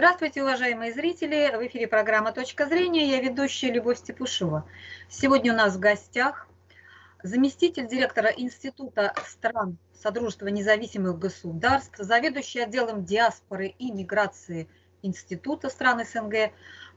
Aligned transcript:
Здравствуйте, 0.00 0.42
уважаемые 0.42 0.94
зрители! 0.94 1.54
В 1.54 1.66
эфире 1.66 1.86
программа 1.86 2.32
«Точка 2.32 2.64
зрения». 2.64 3.10
Я 3.10 3.20
ведущая 3.20 3.70
Любовь 3.70 3.98
Степушева. 3.98 4.66
Сегодня 5.10 5.52
у 5.52 5.56
нас 5.56 5.76
в 5.76 5.78
гостях 5.78 6.48
заместитель 7.22 7.86
директора 7.86 8.30
Института 8.30 9.12
стран 9.26 9.76
Содружества 9.92 10.46
независимых 10.46 11.18
государств, 11.18 11.98
заведующий 11.98 12.60
отделом 12.60 13.04
диаспоры 13.04 13.74
и 13.78 13.92
миграции 13.92 14.70
Института 15.02 15.68
стран 15.68 16.02
СНГ 16.06 16.50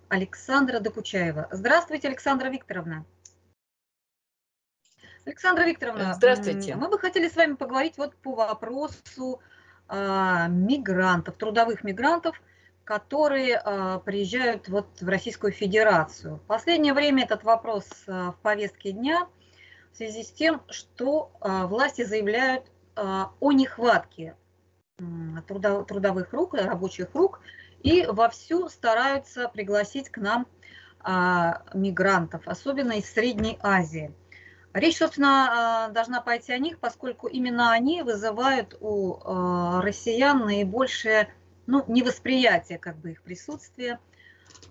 Александра 0.08 0.80
Докучаева. 0.80 1.50
Здравствуйте, 1.52 2.08
Александра 2.08 2.48
Викторовна. 2.48 3.04
Александра 5.26 5.64
Викторовна, 5.66 6.14
здравствуйте. 6.14 6.76
Мы 6.76 6.88
бы 6.88 6.98
хотели 6.98 7.28
с 7.28 7.36
вами 7.36 7.56
поговорить 7.56 7.98
вот 7.98 8.16
по 8.16 8.34
вопросу 8.34 9.42
э, 9.90 10.48
мигрантов, 10.48 11.36
трудовых 11.36 11.84
мигрантов, 11.84 12.42
которые 12.84 13.62
э, 13.64 14.00
приезжают 14.04 14.68
вот 14.68 14.88
в 15.00 15.08
Российскую 15.08 15.54
Федерацию. 15.54 16.38
В 16.38 16.42
последнее 16.42 16.94
время 16.94 17.24
этот 17.24 17.44
вопрос 17.44 17.86
э, 18.08 18.12
в 18.12 18.38
повестке 18.42 18.92
дня 18.92 19.28
в 19.94 19.98
связи 19.98 20.24
с 20.24 20.32
тем, 20.32 20.62
что 20.70 21.32
э, 21.40 21.66
власти 21.66 22.04
заявляют 22.04 22.66
о 22.96 23.52
нехватке 23.52 24.36
э, 25.00 25.04
трудо, 25.48 25.84
трудовых 25.84 26.32
рук, 26.34 26.54
рабочих 26.54 27.08
рук, 27.16 27.40
и 27.82 28.06
вовсю 28.06 28.70
стараются 28.70 29.50
пригласить 29.50 30.10
к 30.10 30.18
нам 30.18 30.48
мигрантов, 31.74 32.48
особенно 32.48 32.94
из 32.94 33.12
Средней 33.12 33.60
Азии. 33.62 34.14
Речь, 34.72 35.00
собственно, 35.00 35.90
должна 35.94 36.22
пойти 36.22 36.54
о 36.54 36.60
них, 36.60 36.80
поскольку 36.80 37.28
именно 37.28 37.74
они 37.74 38.04
вызывают 38.04 38.78
у 38.80 39.20
россиян 39.82 40.46
наибольшее 40.46 41.28
ну, 41.66 41.84
невосприятие 41.88 42.78
как 42.78 42.98
бы 42.98 43.12
их 43.12 43.22
присутствия. 43.22 44.00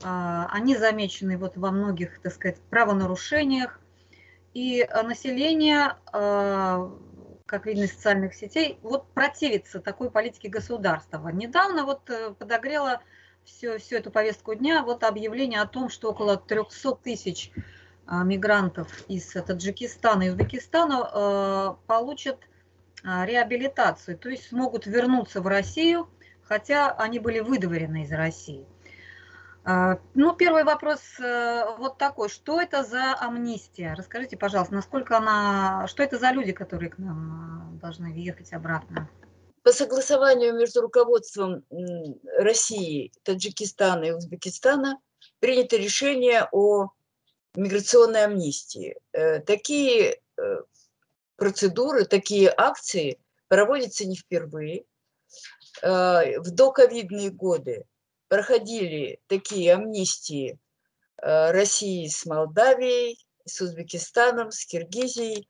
Они 0.02 0.76
замечены 0.76 1.36
вот 1.36 1.56
во 1.56 1.70
многих, 1.70 2.20
так 2.20 2.32
сказать, 2.32 2.60
правонарушениях. 2.70 3.78
И 4.54 4.86
население, 5.04 5.96
как 6.10 7.66
видно 7.66 7.84
из 7.84 7.92
социальных 7.92 8.34
сетей, 8.34 8.78
вот 8.82 9.12
противится 9.12 9.80
такой 9.80 10.10
политике 10.10 10.48
государства. 10.48 11.28
Недавно 11.28 11.84
вот 11.84 12.08
э, 12.08 12.34
подогрело 12.38 13.02
всю, 13.44 13.78
всю 13.78 13.96
эту 13.96 14.10
повестку 14.10 14.54
дня 14.54 14.82
вот 14.82 15.04
объявление 15.04 15.60
о 15.60 15.66
том, 15.66 15.88
что 15.88 16.10
около 16.10 16.36
300 16.36 16.96
тысяч 16.96 17.50
а, 18.06 18.24
мигрантов 18.24 18.88
из 19.08 19.26
Таджикистана 19.32 20.24
и 20.24 20.28
Узбекистана 20.30 21.08
а, 21.12 21.76
получат 21.86 22.38
а, 23.04 23.24
реабилитацию, 23.26 24.18
то 24.18 24.28
есть 24.28 24.48
смогут 24.48 24.86
вернуться 24.86 25.40
в 25.40 25.46
Россию, 25.46 26.08
хотя 26.52 26.90
они 26.98 27.18
были 27.18 27.40
выдворены 27.40 28.02
из 28.02 28.12
России. 28.12 28.66
Ну, 29.64 30.36
первый 30.36 30.64
вопрос 30.64 31.00
э, 31.18 31.64
вот 31.78 31.96
такой. 31.96 32.28
Что 32.28 32.60
это 32.60 32.82
за 32.82 33.14
амнистия? 33.18 33.94
Расскажите, 33.96 34.36
пожалуйста, 34.36 34.74
насколько 34.74 35.16
она... 35.16 35.86
Что 35.86 36.02
это 36.02 36.18
за 36.18 36.30
люди, 36.32 36.52
которые 36.52 36.90
к 36.90 36.98
нам 36.98 37.78
должны 37.80 38.12
въехать 38.12 38.52
обратно? 38.52 39.08
По 39.62 39.72
согласованию 39.72 40.52
между 40.54 40.82
руководством 40.82 41.64
России, 42.36 43.12
Таджикистана 43.22 44.04
и 44.04 44.10
Узбекистана 44.10 44.98
принято 45.38 45.76
решение 45.76 46.48
о 46.52 46.88
миграционной 47.54 48.24
амнистии. 48.24 48.96
Э, 49.12 49.38
такие 49.38 50.18
э, 50.36 50.42
процедуры, 51.36 52.04
такие 52.04 52.52
акции 52.54 53.18
проводятся 53.48 54.06
не 54.06 54.16
впервые. 54.16 54.84
Э, 55.82 56.38
в 56.40 56.50
доковидные 56.50 57.30
годы 57.30 57.84
проходили 58.28 59.20
такие 59.26 59.74
амнистии 59.74 60.58
России 61.18 62.08
с 62.08 62.26
Молдавией, 62.26 63.24
с 63.44 63.60
Узбекистаном, 63.60 64.50
с 64.50 64.64
Киргизией, 64.66 65.46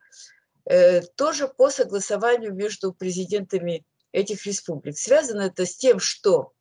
тоже 1.16 1.48
по 1.48 1.70
согласованию 1.70 2.52
между 2.52 2.92
президентами 2.92 3.86
этих 4.12 4.44
республик. 4.44 4.98
Связано 4.98 5.42
это 5.42 5.64
с 5.64 5.76
тем, 5.76 5.98
что 5.98 6.52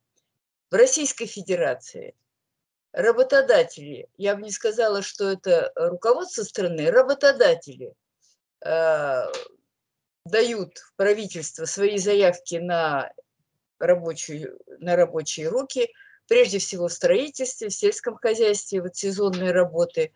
в 0.70 0.76
Российской 0.76 1.26
Федерации 1.26 2.16
работодатели, 2.94 4.08
я 4.18 4.36
бы 4.36 4.42
не 4.42 4.52
сказала, 4.52 5.02
что 5.02 5.30
это 5.30 5.72
руководство 5.76 6.44
страны, 6.44 6.90
работодатели 6.90 7.94
э, 8.66 9.24
дают 10.26 10.78
в 10.78 10.96
правительство 10.96 11.66
свои 11.66 11.98
заявки 11.98 12.56
на, 12.56 13.12
рабочую, 13.82 14.60
на 14.80 14.96
рабочие 14.96 15.48
руки, 15.48 15.92
прежде 16.28 16.60
всего 16.60 16.88
в 16.88 16.94
строительстве, 16.94 17.70
в 17.70 17.74
сельском 17.74 18.16
хозяйстве, 18.16 18.82
вот 18.82 18.96
сезонные 18.96 19.52
работы. 19.52 20.14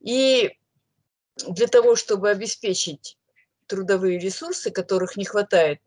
И 0.00 0.56
для 1.46 1.66
того, 1.66 1.96
чтобы 1.96 2.30
обеспечить 2.30 3.18
трудовые 3.66 4.18
ресурсы, 4.18 4.70
которых 4.70 5.16
не 5.16 5.24
хватает 5.24 5.80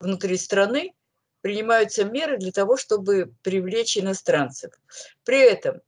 внутри 0.00 0.36
страны, 0.36 0.94
принимаются 1.40 2.04
меры 2.04 2.36
для 2.38 2.52
того, 2.52 2.76
чтобы 2.76 3.32
привлечь 3.42 3.96
иностранцев. 3.96 4.72
При 5.24 5.40
этом 5.40 5.80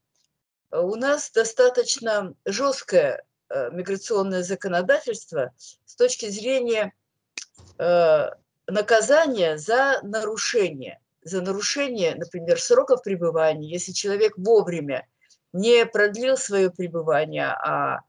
э, 0.70 0.78
у 0.78 0.94
нас 0.94 1.30
достаточно 1.30 2.34
жесткое 2.44 3.24
э, 3.48 3.70
миграционное 3.72 4.42
законодательство 4.42 5.52
с 5.84 5.96
точки 5.96 6.28
зрения 6.28 6.92
э, 8.70 8.72
наказания 8.72 9.58
за 9.58 10.00
нарушение. 10.02 11.00
За 11.22 11.42
нарушение, 11.42 12.14
например, 12.14 12.60
сроков 12.60 13.02
пребывания. 13.02 13.68
Если 13.68 13.92
человек 13.92 14.38
вовремя 14.38 15.06
не 15.52 15.84
продлил 15.84 16.36
свое 16.36 16.70
пребывание, 16.70 17.48
а 17.48 18.00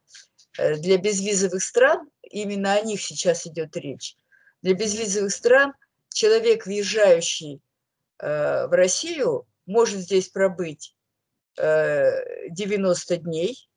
для 0.57 0.97
безвизовых 0.97 1.63
стран, 1.63 2.09
именно 2.23 2.73
о 2.73 2.81
них 2.81 3.01
сейчас 3.01 3.47
идет 3.47 3.75
речь, 3.75 4.15
для 4.61 4.73
безвизовых 4.73 5.31
стран 5.31 5.73
человек, 6.13 6.65
въезжающий 6.65 7.61
э, 8.19 8.67
в 8.67 8.71
Россию, 8.71 9.47
может 9.65 10.01
здесь 10.01 10.29
пробыть 10.29 10.95
э, 11.57 12.49
90 12.49 13.17
дней 13.17 13.69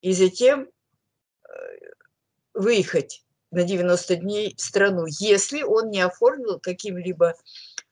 и 0.00 0.12
затем 0.12 0.68
э, 0.68 1.48
выехать 2.54 3.24
на 3.52 3.64
90 3.64 4.16
дней 4.16 4.54
страну, 4.58 5.04
если 5.06 5.62
он 5.62 5.90
не 5.90 6.00
оформил 6.00 6.58
каким-либо 6.58 7.34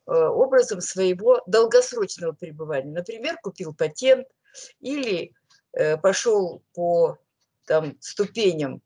э, 0.07 0.13
образом 0.13 0.81
своего 0.81 1.43
долгосрочного 1.47 2.33
пребывания. 2.33 2.93
Например, 2.93 3.39
купил 3.43 3.75
патент 3.75 4.27
или 4.81 5.33
э, 5.73 5.97
пошел 5.97 6.63
по 6.75 7.19
там, 7.67 7.97
ступеням 8.01 8.83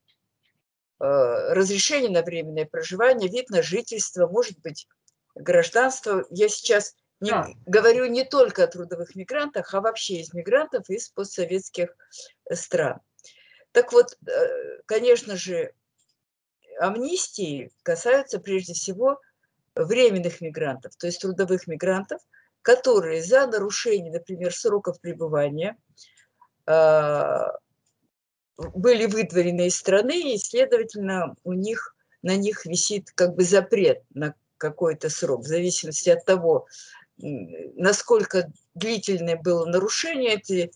Э, 1.00 1.52
разрешение 1.52 2.10
на 2.10 2.22
временное 2.22 2.64
проживание, 2.64 3.28
вид 3.28 3.50
на 3.50 3.62
жительство, 3.62 4.26
может 4.26 4.60
быть, 4.60 4.88
гражданство. 5.34 6.24
Я 6.30 6.48
сейчас 6.48 6.94
не, 7.20 7.30
да. 7.30 7.48
говорю 7.66 8.06
не 8.06 8.24
только 8.24 8.64
о 8.64 8.68
трудовых 8.68 9.16
мигрантах, 9.16 9.74
а 9.74 9.80
вообще 9.80 10.20
из 10.20 10.32
мигрантов 10.32 10.88
из 10.88 11.08
постсоветских 11.10 11.96
стран. 12.50 13.00
Так 13.72 13.92
вот, 13.92 14.16
конечно 14.86 15.36
же, 15.36 15.74
амнистии 16.78 17.70
касаются 17.82 18.38
прежде 18.38 18.74
всего 18.74 19.20
временных 19.74 20.40
мигрантов, 20.40 20.96
то 20.96 21.06
есть 21.06 21.20
трудовых 21.20 21.66
мигрантов, 21.66 22.20
которые 22.62 23.22
за 23.22 23.46
нарушение, 23.46 24.12
например, 24.12 24.54
сроков 24.54 25.00
пребывания 25.00 25.76
э, 26.66 27.42
были 28.56 29.06
выдворены 29.06 29.66
из 29.66 29.76
страны, 29.76 30.34
и, 30.34 30.38
следовательно, 30.38 31.34
у 31.44 31.52
них, 31.52 31.94
на 32.22 32.36
них 32.36 32.64
висит 32.66 33.10
как 33.14 33.34
бы 33.34 33.44
запрет 33.44 34.02
на 34.14 34.34
какой-то 34.56 35.10
срок, 35.10 35.42
в 35.42 35.48
зависимости 35.48 36.10
от 36.10 36.24
того, 36.24 36.66
насколько 37.18 38.50
длительное 38.74 39.36
было 39.36 39.66
нарушение, 39.66 40.34
эти 40.34 40.72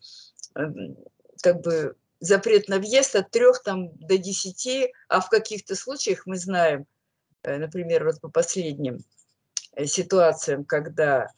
эм, 0.54 0.96
как 1.42 1.60
бы 1.60 1.96
запрет 2.20 2.68
на 2.68 2.78
въезд 2.78 3.14
от 3.16 3.30
трех 3.30 3.62
там, 3.62 3.96
до 3.96 4.18
десяти, 4.18 4.92
а 5.08 5.20
в 5.20 5.28
каких-то 5.28 5.74
случаях 5.74 6.26
мы 6.26 6.36
знаем, 6.36 6.86
э, 7.42 7.58
например, 7.58 8.04
вот 8.04 8.20
по 8.20 8.28
последним 8.28 9.04
э, 9.72 9.86
ситуациям, 9.86 10.64
когда 10.64 11.28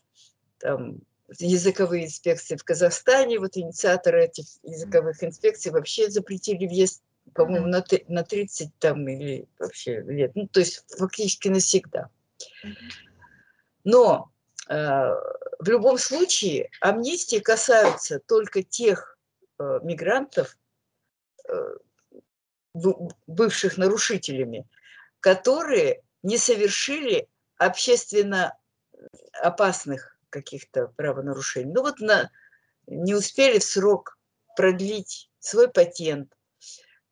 там, 0.58 1.00
языковые 1.38 2.06
инспекции 2.06 2.56
в 2.56 2.64
Казахстане, 2.64 3.38
вот 3.38 3.56
инициаторы 3.56 4.24
этих 4.24 4.46
языковых 4.62 5.22
инспекций 5.22 5.72
вообще 5.72 6.10
запретили 6.10 6.66
въезд, 6.66 7.02
по-моему, 7.34 7.66
на, 7.66 7.84
на 8.08 8.24
30 8.24 8.70
там 8.78 9.06
или 9.08 9.46
вообще 9.58 10.00
лет, 10.00 10.32
ну, 10.34 10.48
то 10.48 10.60
есть 10.60 10.84
фактически 10.98 11.48
навсегда. 11.48 12.08
Но 13.84 14.30
э, 14.68 14.74
в 14.74 15.68
любом 15.68 15.98
случае 15.98 16.70
амнистии 16.80 17.38
касаются 17.38 18.18
только 18.18 18.62
тех 18.62 19.18
э, 19.58 19.80
мигрантов, 19.82 20.56
бывших 23.26 23.78
нарушителями, 23.78 24.66
которые 25.20 26.02
не 26.22 26.38
совершили 26.38 27.28
общественно 27.56 28.56
опасных 29.40 30.16
каких-то 30.30 30.88
правонарушений. 30.96 31.72
Ну 31.72 31.82
вот 31.82 32.00
на, 32.00 32.30
не 32.86 33.14
успели 33.14 33.58
в 33.58 33.64
срок 33.64 34.18
продлить 34.56 35.30
свой 35.38 35.68
патент, 35.68 36.32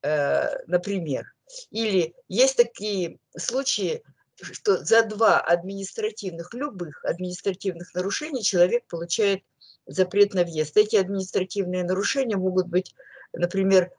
э, 0.02 0.64
например. 0.66 1.34
Или 1.70 2.14
есть 2.28 2.56
такие 2.56 3.18
случаи, 3.36 4.02
что 4.40 4.84
за 4.84 5.02
два 5.02 5.40
административных, 5.40 6.54
любых 6.54 7.04
административных 7.04 7.92
нарушений 7.94 8.42
человек 8.42 8.84
получает 8.86 9.42
запрет 9.86 10.34
на 10.34 10.44
въезд. 10.44 10.76
Эти 10.76 10.96
административные 10.96 11.82
нарушения 11.82 12.36
могут 12.36 12.68
быть, 12.68 12.94
например, 13.32 13.90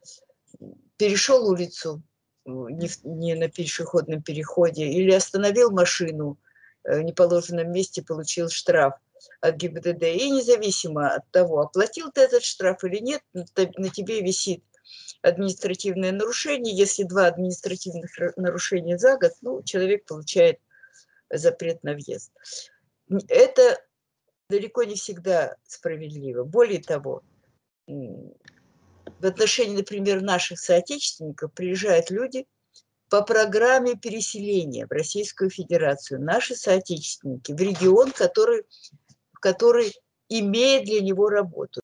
перешел 0.97 1.49
улицу 1.49 2.01
не, 2.45 2.89
не 3.03 3.35
на 3.35 3.49
пешеходном 3.49 4.21
переходе 4.21 4.85
или 4.85 5.11
остановил 5.11 5.71
машину 5.71 6.37
в 6.83 7.01
неположенном 7.01 7.71
месте, 7.71 8.01
получил 8.01 8.49
штраф 8.49 8.93
от 9.41 9.55
ГИБДД. 9.55 10.03
И 10.03 10.29
независимо 10.31 11.09
от 11.09 11.29
того, 11.31 11.61
оплатил 11.61 12.11
ты 12.11 12.21
этот 12.21 12.43
штраф 12.43 12.83
или 12.83 12.99
нет, 12.99 13.21
на 13.33 13.89
тебе 13.89 14.21
висит 14.21 14.63
административное 15.21 16.11
нарушение. 16.11 16.75
Если 16.75 17.03
два 17.03 17.27
административных 17.27 18.11
нарушения 18.37 18.97
за 18.97 19.17
год, 19.17 19.33
ну, 19.41 19.63
человек 19.63 20.05
получает 20.05 20.59
запрет 21.29 21.83
на 21.83 21.93
въезд. 21.93 22.31
Это 23.27 23.77
далеко 24.49 24.83
не 24.83 24.95
всегда 24.95 25.55
справедливо. 25.63 26.43
Более 26.43 26.81
того, 26.81 27.23
в 29.19 29.25
отношении, 29.25 29.77
например, 29.77 30.21
наших 30.21 30.59
соотечественников 30.59 31.53
приезжают 31.53 32.09
люди 32.09 32.45
по 33.09 33.21
программе 33.21 33.95
переселения 33.95 34.85
в 34.87 34.91
Российскую 34.91 35.49
Федерацию, 35.49 36.21
наши 36.21 36.55
соотечественники, 36.55 37.51
в 37.51 37.59
регион, 37.59 38.11
который, 38.11 38.63
который 39.41 39.93
имеет 40.29 40.85
для 40.85 41.01
него 41.01 41.29
работу. 41.29 41.81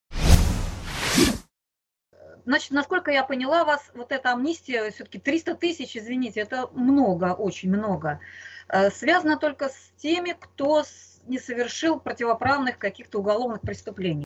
Значит, 2.45 2.71
насколько 2.71 3.09
я 3.09 3.23
поняла 3.23 3.65
вас, 3.65 3.81
вот 3.95 4.11
эта 4.11 4.31
амнистия, 4.31 4.91
все-таки 4.91 5.17
300 5.17 5.55
тысяч, 5.55 5.97
извините, 5.97 6.41
это 6.41 6.67
много, 6.73 7.33
очень 7.33 7.69
много. 7.69 8.19
Э, 8.69 8.91
связано 8.91 9.38
только 9.38 9.69
с 9.69 9.91
теми, 9.97 10.38
кто 10.39 10.83
не 11.25 11.39
совершил 11.39 11.99
противоправных 11.99 12.77
каких-то 12.77 13.17
уголовных 13.17 13.61
преступлений. 13.61 14.25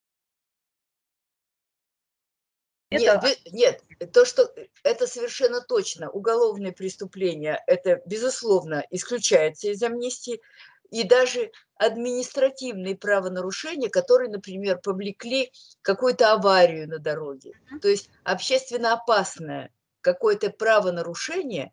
Это... 2.90 3.02
Нет, 3.04 3.22
вы, 3.22 3.52
нет, 3.52 3.84
то, 4.12 4.26
что 4.26 4.52
это 4.84 5.06
совершенно 5.06 5.62
точно. 5.62 6.10
Уголовные 6.10 6.72
преступления, 6.72 7.64
это 7.68 8.02
безусловно 8.06 8.84
исключается 8.90 9.70
из 9.70 9.82
амнистии, 9.84 10.42
и 10.90 11.04
даже 11.04 11.52
административные 11.76 12.98
правонарушения, 12.98 13.90
которые, 13.90 14.32
например, 14.32 14.80
повлекли 14.80 15.52
какую-то 15.84 16.34
аварию 16.34 16.90
на 16.90 16.98
дороге, 16.98 17.54
то 17.82 17.88
есть 17.88 18.10
общественно 18.24 18.94
опасное 18.94 19.72
какое-то 20.02 20.50
правонарушение, 20.50 21.72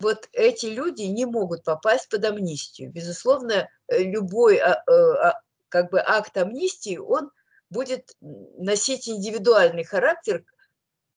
вот 0.00 0.28
эти 0.32 0.66
люди 0.66 1.02
не 1.02 1.26
могут 1.26 1.64
попасть 1.64 2.08
под 2.08 2.24
амнистию. 2.24 2.90
Безусловно, 2.90 3.68
любой 3.88 4.58
а, 4.58 4.82
э, 4.86 4.92
а, 4.92 5.40
как 5.68 5.90
бы 5.90 6.00
акт 6.00 6.36
амнистии, 6.36 6.96
он 6.96 7.30
будет 7.70 8.16
носить 8.20 9.08
индивидуальный 9.08 9.84
характер 9.84 10.44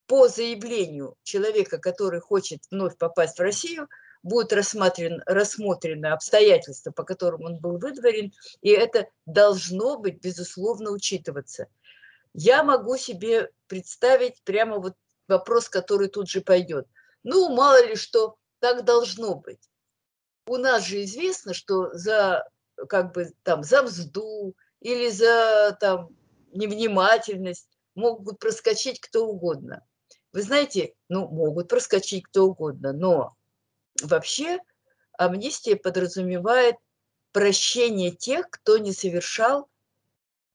по 0.07 0.27
заявлению 0.27 1.15
человека, 1.23 1.77
который 1.77 2.19
хочет 2.19 2.61
вновь 2.69 2.97
попасть 2.97 3.37
в 3.37 3.41
Россию, 3.41 3.87
будут 4.23 4.53
рассмотрен, 4.53 5.21
рассмотрены 5.25 6.07
обстоятельства, 6.07 6.91
по 6.91 7.03
которым 7.03 7.43
он 7.43 7.59
был 7.59 7.77
выдворен, 7.77 8.33
и 8.61 8.69
это 8.69 9.07
должно 9.25 9.97
быть, 9.97 10.21
безусловно, 10.21 10.91
учитываться. 10.91 11.67
Я 12.33 12.63
могу 12.63 12.97
себе 12.97 13.49
представить 13.67 14.41
прямо 14.43 14.77
вот 14.77 14.95
вопрос, 15.27 15.69
который 15.69 16.07
тут 16.07 16.29
же 16.29 16.41
пойдет. 16.41 16.87
Ну, 17.23 17.53
мало 17.53 17.85
ли 17.85 17.95
что, 17.95 18.35
так 18.59 18.83
должно 18.85 19.35
быть. 19.35 19.69
У 20.47 20.57
нас 20.57 20.85
же 20.85 21.03
известно, 21.03 21.53
что 21.53 21.93
за 21.93 22.47
как 22.89 23.13
бы 23.13 23.31
там 23.43 23.63
за 23.63 23.83
мзду 23.83 24.55
или 24.79 25.09
за 25.09 25.77
там 25.79 26.09
невнимательность, 26.53 27.67
могут 27.95 28.39
проскочить 28.39 28.99
кто 28.99 29.27
угодно. 29.27 29.85
Вы 30.33 30.43
знаете, 30.43 30.93
ну, 31.09 31.27
могут 31.27 31.67
проскочить 31.67 32.23
кто 32.23 32.45
угодно, 32.45 32.93
но 32.93 33.35
вообще 34.01 34.59
амнистия 35.17 35.75
подразумевает 35.75 36.75
прощение 37.31 38.11
тех, 38.11 38.49
кто 38.49 38.77
не 38.77 38.93
совершал 38.93 39.69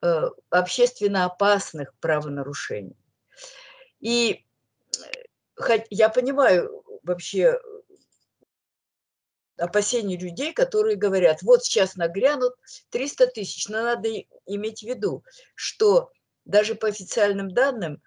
э, 0.03 0.31
общественно 0.51 1.27
опасных 1.27 1.95
правонарушений. 2.01 2.97
И 4.01 4.45
э, 5.69 5.85
я 5.91 6.09
понимаю 6.09 6.83
вообще 7.03 7.59
опасения 9.59 10.17
людей, 10.17 10.53
которые 10.53 10.97
говорят, 10.97 11.43
вот 11.43 11.65
сейчас 11.65 11.97
нагрянут 11.97 12.55
300 12.91 13.29
тысяч, 13.29 13.69
но 13.69 13.83
надо 13.83 14.09
иметь 14.47 14.81
в 14.81 14.87
виду, 14.87 15.25
что 15.55 16.11
даже 16.45 16.75
по 16.75 16.89
официальным 16.89 17.51
данным 17.51 18.03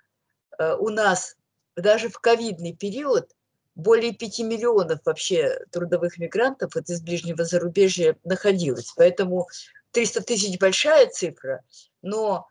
э, 0.57 0.75
у 0.75 0.89
нас 0.89 1.35
даже 1.75 2.09
в 2.09 2.19
ковидный 2.19 2.75
период 2.75 3.31
более 3.75 4.13
5 4.13 4.39
миллионов 4.39 4.99
вообще 5.05 5.59
трудовых 5.71 6.17
мигрантов 6.17 6.75
вот 6.75 6.89
из 6.89 7.01
ближнего 7.01 7.45
зарубежья 7.45 8.17
находилось. 8.23 8.93
Поэтому 8.95 9.47
300 9.91 10.21
тысяч 10.23 10.59
большая 10.59 11.07
цифра, 11.07 11.61
но 12.01 12.47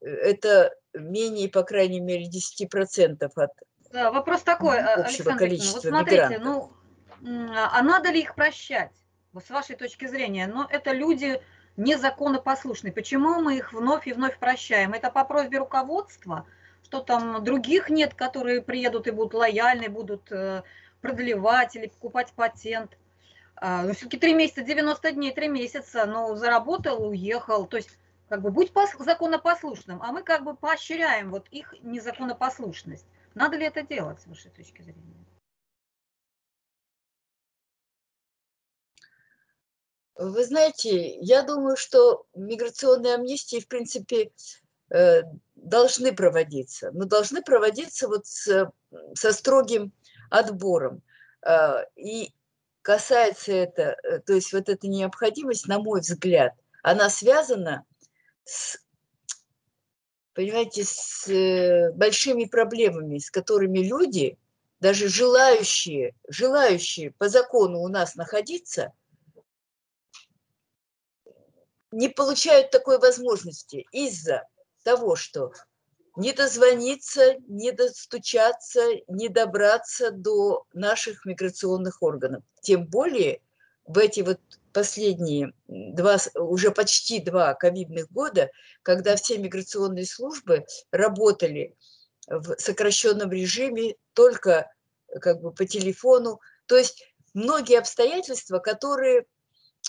это 0.00 0.74
менее, 0.94 1.48
по 1.48 1.62
крайней 1.62 2.00
мере, 2.00 2.28
10% 2.28 3.30
от 3.34 3.50
вопрос 3.92 4.42
такой, 4.42 4.78
общего 4.78 5.32
Александр 5.32 5.38
количества 5.38 5.76
вот 5.76 5.82
смотрите, 5.82 6.22
мигрантов. 6.22 6.44
Ну, 6.44 6.72
а 7.24 7.82
надо 7.82 8.10
ли 8.10 8.20
их 8.20 8.34
прощать, 8.34 8.92
с 9.34 9.50
вашей 9.50 9.76
точки 9.76 10.06
зрения? 10.06 10.46
Но 10.46 10.66
это 10.70 10.92
люди 10.92 11.40
незаконопослушные. 11.76 12.92
Почему 12.92 13.40
мы 13.40 13.56
их 13.56 13.72
вновь 13.72 14.06
и 14.06 14.12
вновь 14.12 14.38
прощаем? 14.38 14.92
Это 14.92 15.10
по 15.10 15.24
просьбе 15.24 15.58
руководства, 15.58 16.46
что 16.82 17.00
там 17.00 17.42
других 17.44 17.90
нет, 17.90 18.14
которые 18.14 18.62
приедут 18.62 19.06
и 19.06 19.10
будут 19.10 19.34
лояльны, 19.34 19.88
будут 19.88 20.30
э, 20.32 20.62
продлевать 21.00 21.76
или 21.76 21.88
покупать 21.88 22.32
патент. 22.32 22.96
А, 23.56 23.82
ну, 23.82 23.92
все-таки 23.92 24.18
три 24.18 24.34
месяца, 24.34 24.62
90 24.62 25.12
дней, 25.12 25.32
три 25.32 25.48
месяца, 25.48 26.06
ну, 26.06 26.34
заработал, 26.34 27.06
уехал. 27.06 27.66
То 27.66 27.76
есть, 27.76 27.90
как 28.28 28.40
бы, 28.40 28.50
будь 28.50 28.72
законопослушным, 28.98 30.02
а 30.02 30.12
мы 30.12 30.22
как 30.22 30.44
бы 30.44 30.54
поощряем 30.54 31.30
вот 31.30 31.46
их 31.50 31.74
незаконопослушность. 31.82 33.06
Надо 33.34 33.56
ли 33.56 33.66
это 33.66 33.82
делать, 33.82 34.20
с 34.20 34.26
вашей 34.26 34.50
точки 34.50 34.82
зрения? 34.82 35.20
Вы 40.16 40.44
знаете, 40.44 41.16
я 41.20 41.42
думаю, 41.42 41.76
что 41.76 42.26
миграционные 42.34 43.14
амнистии, 43.14 43.60
в 43.60 43.68
принципе, 43.68 44.32
э, 44.90 45.22
должны 45.54 46.14
проводиться, 46.14 46.90
но 46.92 47.04
должны 47.04 47.42
проводиться 47.42 48.08
вот 48.08 48.26
с, 48.26 48.70
со 49.14 49.32
строгим 49.32 49.92
отбором. 50.28 51.02
Э, 51.46 51.84
и 51.96 52.34
касается 52.82 53.52
это, 53.52 53.96
э, 54.02 54.18
то 54.20 54.34
есть 54.34 54.52
вот 54.52 54.68
эта 54.68 54.88
необходимость, 54.88 55.66
на 55.66 55.78
мой 55.78 56.00
взгляд, 56.00 56.52
она 56.82 57.08
связана 57.08 57.84
с, 58.44 58.78
понимаете, 60.34 60.82
с 60.84 61.92
большими 61.94 62.44
проблемами, 62.44 63.18
с 63.18 63.30
которыми 63.30 63.78
люди, 63.78 64.36
даже 64.80 65.08
желающие, 65.08 66.14
желающие 66.28 67.12
по 67.12 67.28
закону 67.28 67.80
у 67.80 67.88
нас 67.88 68.16
находиться– 68.16 68.92
не 71.92 72.08
получают 72.08 72.70
такой 72.70 72.98
возможности 72.98 73.86
из-за 73.92 74.46
того, 74.84 75.16
что 75.16 75.52
не 76.16 76.32
дозвониться, 76.32 77.36
не 77.48 77.72
достучаться, 77.72 78.80
не 79.08 79.28
добраться 79.28 80.10
до 80.10 80.64
наших 80.72 81.24
миграционных 81.24 82.02
органов. 82.02 82.42
Тем 82.62 82.86
более 82.86 83.40
в 83.86 83.98
эти 83.98 84.20
вот 84.20 84.40
последние 84.72 85.52
два, 85.66 86.16
уже 86.34 86.70
почти 86.70 87.20
два 87.20 87.54
ковидных 87.54 88.10
года, 88.10 88.50
когда 88.82 89.16
все 89.16 89.38
миграционные 89.38 90.06
службы 90.06 90.64
работали 90.92 91.76
в 92.28 92.56
сокращенном 92.58 93.32
режиме 93.32 93.96
только 94.14 94.70
как 95.20 95.40
бы 95.40 95.52
по 95.52 95.64
телефону. 95.64 96.40
То 96.66 96.76
есть 96.76 97.02
многие 97.34 97.78
обстоятельства, 97.78 98.58
которые 98.58 99.26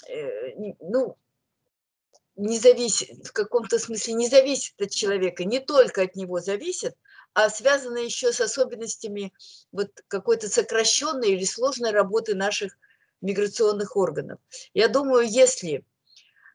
э, 0.07 0.73
ну, 0.79 1.17
не 2.41 2.59
зависит, 2.59 3.27
в 3.27 3.31
каком-то 3.31 3.79
смысле 3.79 4.13
не 4.15 4.27
зависит 4.27 4.81
от 4.81 4.91
человека, 4.91 5.45
не 5.45 5.59
только 5.59 6.01
от 6.01 6.15
него 6.15 6.39
зависит, 6.39 6.95
а 7.33 7.49
связано 7.49 7.97
еще 7.97 8.33
с 8.33 8.41
особенностями 8.41 9.33
вот 9.71 9.89
какой-то 10.07 10.49
сокращенной 10.49 11.31
или 11.31 11.45
сложной 11.45 11.91
работы 11.91 12.35
наших 12.35 12.77
миграционных 13.21 13.95
органов. 13.95 14.39
Я 14.73 14.87
думаю, 14.87 15.27
если 15.27 15.85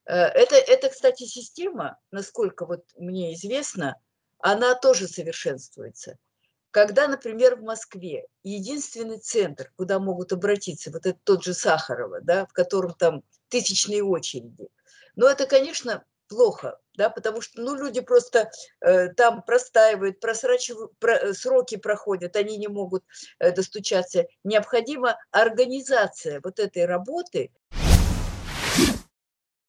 Это, 0.07 0.55
это, 0.55 0.89
кстати, 0.89 1.25
система, 1.25 1.99
насколько 2.13 2.65
вот 2.65 2.85
мне 2.97 3.35
известно, 3.35 3.97
она 4.39 4.75
тоже 4.77 5.09
совершенствуется. 5.09 6.17
Когда, 6.71 7.09
например, 7.09 7.57
в 7.57 7.63
Москве 7.63 8.27
единственный 8.45 9.19
центр, 9.19 9.73
куда 9.77 9.99
могут 9.99 10.33
обратиться, 10.33 10.91
вот 10.93 11.07
это 11.07 11.19
тот 11.25 11.43
же 11.43 11.55
Сахарова, 11.55 12.21
да, 12.21 12.47
в 12.47 12.53
котором 12.53 12.95
там 12.95 13.25
тысячные 13.49 14.05
очереди. 14.05 14.69
Но 15.17 15.29
это, 15.29 15.47
конечно, 15.47 16.05
плохо, 16.29 16.79
да, 16.95 17.11
потому 17.11 17.41
что, 17.41 17.61
ну, 17.61 17.75
люди 17.75 18.01
просто 18.01 18.51
э, 18.81 19.09
там 19.15 19.43
простаивают, 19.43 20.21
просрачивают, 20.21 20.97
про, 20.99 21.33
сроки 21.35 21.77
проходят, 21.77 22.37
они 22.37 22.57
не 22.59 22.69
могут 22.69 23.05
э, 23.39 23.53
достучаться. 23.53 24.27
Необходима 24.45 25.19
организация 25.31 26.41
вот 26.43 26.59
этой 26.59 26.85
работы. 26.85 27.51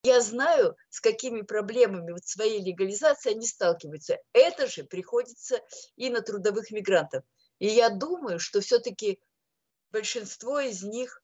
Я 0.04 0.22
знаю, 0.22 0.76
с 0.90 1.02
какими 1.02 1.42
проблемами 1.42 2.12
вот 2.12 2.26
своей 2.26 2.62
легализации 2.64 3.32
они 3.32 3.46
сталкиваются. 3.46 4.18
Это 4.32 4.68
же 4.68 4.84
приходится 4.84 5.60
и 5.96 6.10
на 6.10 6.22
трудовых 6.22 6.72
мигрантов. 6.72 7.24
И 7.60 7.68
я 7.68 7.90
думаю, 7.90 8.40
что 8.40 8.62
все-таки 8.62 9.20
большинство 9.92 10.60
из 10.60 10.84
них 10.84 11.22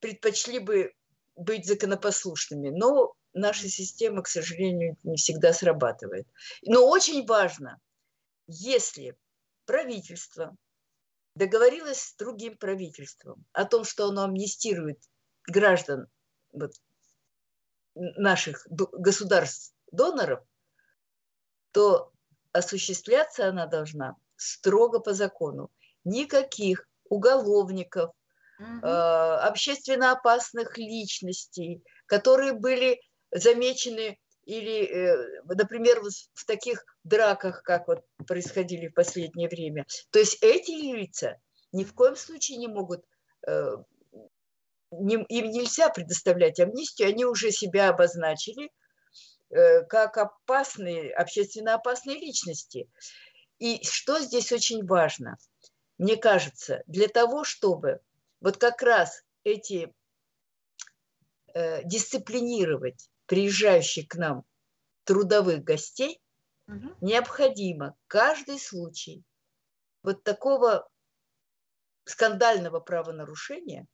предпочли 0.00 0.60
бы 0.60 0.94
быть 1.36 1.66
законопослушными. 1.66 2.70
Но 2.70 3.14
наша 3.32 3.68
система, 3.68 4.22
к 4.22 4.28
сожалению, 4.28 4.96
не 5.02 5.16
всегда 5.16 5.52
срабатывает. 5.52 6.26
Но 6.62 6.88
очень 6.88 7.26
важно, 7.26 7.80
если 8.46 9.16
правительство 9.66 10.56
договорилось 11.34 12.00
с 12.00 12.16
другим 12.16 12.56
правительством 12.56 13.44
о 13.52 13.64
том, 13.64 13.84
что 13.84 14.08
оно 14.08 14.24
амнистирует 14.24 14.98
граждан 15.46 16.08
вот, 16.52 16.72
наших 17.94 18.66
государств-доноров, 18.68 20.40
то 21.72 22.12
осуществляться 22.52 23.48
она 23.48 23.66
должна 23.66 24.16
строго 24.36 24.98
по 25.00 25.12
закону. 25.12 25.70
Никаких 26.04 26.88
уголовников, 27.08 28.10
угу. 28.58 28.86
э, 28.86 29.36
общественно 29.42 30.12
опасных 30.12 30.78
личностей, 30.78 31.84
которые 32.06 32.54
были 32.54 33.00
замечены 33.30 34.18
или, 34.44 34.84
э, 34.84 35.42
например, 35.44 36.00
в 36.34 36.44
таких 36.44 36.84
драках, 37.04 37.62
как 37.62 37.88
вот 37.88 38.04
происходили 38.26 38.88
в 38.88 38.94
последнее 38.94 39.48
время. 39.48 39.86
То 40.10 40.18
есть 40.18 40.38
эти 40.42 40.72
лица 40.72 41.38
ни 41.72 41.84
в 41.84 41.94
коем 41.94 42.16
случае 42.16 42.58
не 42.58 42.66
могут, 42.66 43.04
э, 43.46 43.76
им 44.90 45.26
нельзя 45.28 45.88
предоставлять 45.88 46.58
амнистию, 46.58 47.08
они 47.08 47.24
уже 47.24 47.52
себя 47.52 47.90
обозначили 47.90 48.72
э, 49.50 49.82
как 49.84 50.16
опасные, 50.18 51.12
общественно 51.14 51.74
опасные 51.74 52.18
личности. 52.18 52.88
И 53.60 53.84
что 53.84 54.18
здесь 54.18 54.50
очень 54.52 54.84
важно, 54.84 55.36
мне 55.98 56.16
кажется, 56.16 56.82
для 56.86 57.08
того, 57.08 57.44
чтобы 57.44 58.00
вот 58.40 58.56
как 58.56 58.82
раз 58.82 59.22
эти 59.44 59.92
дисциплинировать 61.84 63.10
приезжающих 63.30 64.08
к 64.08 64.16
нам 64.16 64.42
трудовых 65.04 65.62
гостей, 65.62 66.20
угу. 66.66 66.96
необходимо 67.00 67.94
каждый 68.08 68.58
случай 68.58 69.22
вот 70.02 70.24
такого 70.24 70.88
скандального 72.06 72.80
правонарушения 72.80 73.86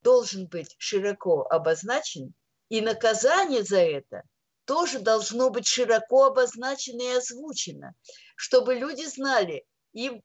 должен 0.00 0.46
быть 0.46 0.74
широко 0.78 1.42
обозначен, 1.42 2.32
и 2.70 2.80
наказание 2.80 3.62
за 3.62 3.80
это 3.80 4.22
тоже 4.64 5.00
должно 5.00 5.50
быть 5.50 5.66
широко 5.66 6.24
обозначено 6.24 7.02
и 7.02 7.16
озвучено, 7.18 7.92
чтобы 8.36 8.74
люди 8.74 9.04
знали, 9.04 9.66
им 9.92 10.22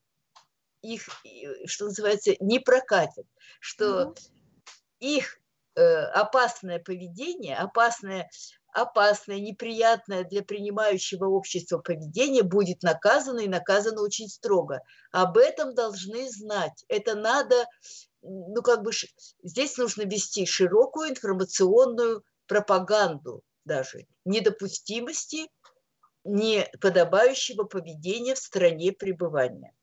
их, 0.82 1.10
что 1.66 1.88
называется, 1.88 2.32
не 2.40 2.60
прокатит, 2.60 3.28
что 3.60 4.14
mm 4.14 4.32
их 5.00 5.38
Э, 5.38 5.47
опасное 5.78 6.80
поведение, 6.80 7.56
опасное, 7.56 8.30
опасное, 8.74 9.40
неприятное 9.40 10.24
для 10.24 10.44
принимающего 10.44 11.26
общества 11.26 11.80
поведение 11.80 12.44
будет 12.44 12.84
наказано 12.84 13.40
и 13.40 13.48
наказано 13.48 14.02
очень 14.02 14.28
строго. 14.30 14.82
Об 15.12 15.38
этом 15.38 15.74
должны 15.76 16.30
знать. 16.30 16.84
Это 16.88 17.16
надо, 17.16 17.66
ну 18.22 18.62
как 18.64 18.84
бы, 18.84 18.92
здесь 19.44 19.78
нужно 19.78 20.04
вести 20.04 20.46
широкую 20.46 21.10
информационную 21.10 22.24
пропаганду 22.48 23.44
даже 23.66 24.08
недопустимости 24.26 25.48
неподобающего 26.24 27.64
поведения 27.64 28.36
в 28.36 28.40
стране 28.40 28.92
пребывания. 28.92 29.74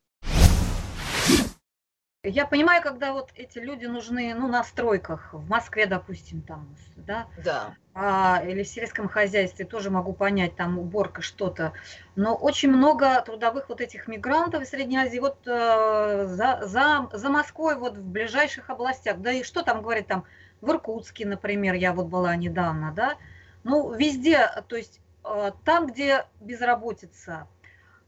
Я 2.27 2.47
понимаю, 2.47 2.83
когда 2.83 3.13
вот 3.13 3.31
эти 3.37 3.59
люди 3.59 3.85
нужны, 3.85 4.35
ну, 4.35 4.49
на 4.49 4.65
стройках, 4.65 5.35
в 5.35 5.47
Москве, 5.47 5.85
допустим, 5.85 6.41
там, 6.41 6.75
да? 6.97 7.27
Да. 7.45 7.75
А, 7.93 8.43
или 8.47 8.63
в 8.63 8.69
сельском 8.69 9.09
хозяйстве 9.11 9.67
тоже 9.67 9.91
могу 9.91 10.15
понять, 10.15 10.57
там, 10.57 10.79
уборка, 10.79 11.21
что-то. 11.21 11.75
Но 12.17 12.35
очень 12.35 12.71
много 12.71 13.21
трудовых 13.21 13.69
вот 13.69 13.83
этих 13.83 14.09
мигрантов 14.09 14.63
из 14.63 14.71
Средней 14.71 14.97
Азии, 14.97 15.19
вот 15.19 15.37
э, 15.45 16.25
за, 16.27 16.61
за, 16.63 17.11
за 17.13 17.29
Москвой, 17.29 17.77
вот 17.77 17.99
в 17.99 18.07
ближайших 18.07 18.71
областях, 18.71 19.19
да 19.19 19.31
и 19.31 19.43
что 19.43 19.63
там 19.63 19.83
говорить, 19.83 20.07
там, 20.07 20.25
в 20.63 20.71
Иркутске, 20.71 21.27
например, 21.27 21.75
я 21.75 21.93
вот 21.93 22.07
была 22.07 22.35
недавно, 22.37 22.93
да? 22.97 23.17
Ну, 23.65 23.93
везде, 23.93 24.49
то 24.69 24.77
есть 24.77 24.99
э, 25.25 25.53
там, 25.67 25.89
где 25.89 26.25
безработица, 26.41 27.49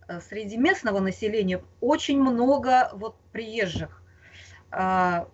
э, 0.08 0.20
среди 0.22 0.56
местного 0.56 1.00
населения 1.00 1.62
очень 1.82 2.18
много 2.18 2.88
вот 2.94 3.14
приезжих. 3.30 4.02
А, 4.78 5.26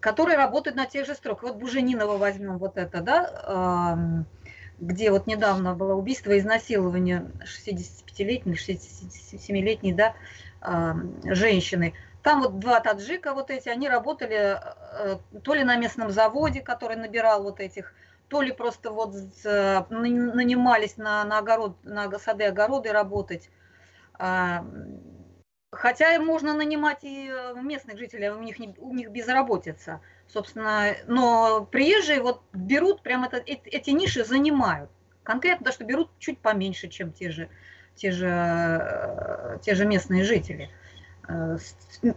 которые 0.00 0.38
работают 0.38 0.76
на 0.76 0.86
тех 0.86 1.06
же 1.06 1.14
строках. 1.14 1.42
Вот 1.42 1.56
Буженинова 1.56 2.16
возьмем 2.16 2.56
вот 2.56 2.78
это, 2.78 3.02
да, 3.02 4.24
где 4.78 5.10
вот 5.10 5.26
недавно 5.26 5.74
было 5.74 5.94
убийство, 5.94 6.36
изнасилование 6.36 7.30
65-летней, 7.44 8.54
67-летней, 8.54 9.92
да, 9.92 10.14
женщины. 11.24 11.92
Там 12.22 12.40
вот 12.40 12.58
два 12.58 12.80
таджика 12.80 13.34
вот 13.34 13.50
эти, 13.50 13.68
они 13.68 13.88
работали 13.88 14.58
э, 14.58 15.18
то 15.42 15.54
ли 15.54 15.64
на 15.64 15.76
местном 15.76 16.10
заводе, 16.10 16.60
который 16.60 16.96
набирал 16.96 17.42
вот 17.42 17.60
этих, 17.60 17.92
то 18.28 18.40
ли 18.40 18.52
просто 18.52 18.92
вот 18.92 19.12
нанимались 19.44 20.96
на, 20.96 21.24
на 21.24 21.38
огород, 21.38 21.76
на 21.84 22.10
сады 22.18 22.44
огороды 22.44 22.92
работать. 22.92 23.50
Хотя 25.72 26.20
можно 26.20 26.52
нанимать 26.52 27.02
и 27.02 27.30
э, 27.30 27.54
местных 27.54 27.98
жителей, 27.98 28.28
у 28.28 28.42
них, 28.42 28.58
не, 28.58 28.74
у 28.78 28.94
них 28.94 29.10
безработица, 29.10 30.02
собственно. 30.28 30.94
Но 31.06 31.66
приезжие 31.70 32.20
вот 32.20 32.42
берут, 32.52 33.02
прямо 33.02 33.26
это, 33.26 33.38
эти 33.46 33.88
ниши 33.88 34.22
занимают. 34.22 34.90
Конкретно, 35.22 35.64
то, 35.64 35.72
что 35.72 35.84
берут 35.84 36.10
чуть 36.18 36.38
поменьше, 36.38 36.88
чем 36.88 37.10
те 37.10 37.30
же, 37.30 37.48
те 37.94 38.10
же, 38.10 38.28
э, 38.28 39.58
те 39.62 39.74
же 39.74 39.86
местные 39.86 40.24
жители. 40.24 40.68
Э, 41.26 41.56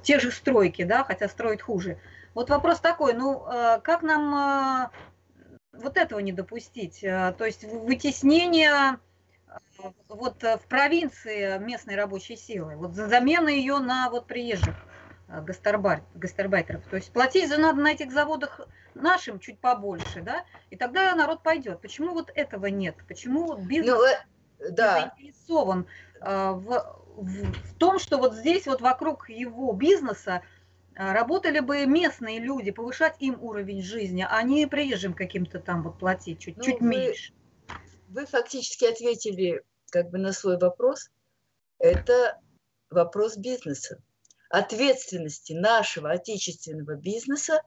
те 0.04 0.20
же 0.20 0.32
стройки, 0.32 0.84
да, 0.84 1.06
хотя 1.06 1.30
строят 1.30 1.62
хуже. 1.62 1.98
Вот 2.34 2.50
вопрос 2.50 2.82
такой, 2.82 3.14
ну, 3.14 3.40
как 3.82 4.02
нам 4.02 4.92
вот 5.72 5.96
этого 5.96 6.20
не 6.20 6.34
допустить? 6.34 7.00
То 7.00 7.46
есть 7.46 7.64
вытеснение 7.64 9.00
вот 10.10 10.44
э, 10.44 10.58
в 10.58 10.68
провинции 10.68 11.58
местной 11.60 11.96
рабочей 11.96 12.36
силы, 12.36 12.76
вот 12.76 12.94
за 12.94 13.08
замену 13.08 13.48
ее 13.48 13.80
на 13.80 14.10
вот 14.10 14.28
приезжих 14.28 14.76
э, 15.28 15.42
гастарбайтеров. 15.42 16.84
То 16.88 16.96
есть 16.96 17.12
платить 17.12 17.50
за 17.50 17.58
надо 17.58 17.82
на 17.82 17.92
этих 17.92 18.12
заводах 18.12 18.62
нашим 18.94 19.40
чуть 19.40 19.60
побольше, 19.60 20.22
да, 20.22 20.46
и 20.70 20.76
тогда 20.76 21.14
народ 21.16 21.44
пойдет. 21.44 21.82
Почему 21.82 22.14
вот 22.14 22.32
этого 22.34 22.68
нет? 22.68 22.96
Почему 23.08 23.46
вот 23.46 23.60
бизнес 23.60 24.00
ну, 24.60 24.72
да. 24.72 25.14
заинтересован 25.18 25.86
в, 26.22 26.98
в, 27.18 27.54
в 27.54 27.74
том, 27.78 28.00
что 28.00 28.18
вот 28.18 28.34
здесь 28.34 28.66
вот 28.68 28.82
вокруг 28.82 29.30
его 29.30 29.74
бизнеса 29.74 30.42
работали 30.96 31.60
бы 31.60 31.86
местные 31.86 32.40
люди, 32.40 32.72
повышать 32.72 33.18
им 33.20 33.38
уровень 33.42 33.84
жизни, 33.84 34.26
а 34.28 34.42
не 34.44 34.66
приезжим 34.66 35.14
каким-то 35.14 35.60
там 35.60 35.84
вот 35.84 36.00
платить 36.00 36.40
чуть, 36.40 36.56
ну, 36.56 36.64
чуть 36.64 36.80
вы, 36.80 36.88
меньше 36.88 37.34
вы 38.16 38.26
фактически 38.26 38.86
ответили 38.86 39.62
как 39.92 40.10
бы 40.10 40.18
на 40.18 40.32
свой 40.32 40.58
вопрос. 40.58 41.12
Это 41.80 42.40
вопрос 42.90 43.36
бизнеса. 43.36 44.02
Ответственности 44.50 45.52
нашего 45.52 46.12
отечественного 46.12 46.96
бизнеса 46.96 47.62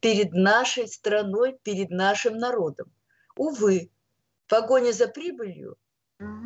перед 0.00 0.32
нашей 0.32 0.86
страной, 0.86 1.58
перед 1.62 1.88
нашим 1.88 2.36
народом. 2.36 2.92
Увы, 3.36 3.90
погоня 4.48 4.92
за 4.92 5.08
прибылью, 5.08 5.78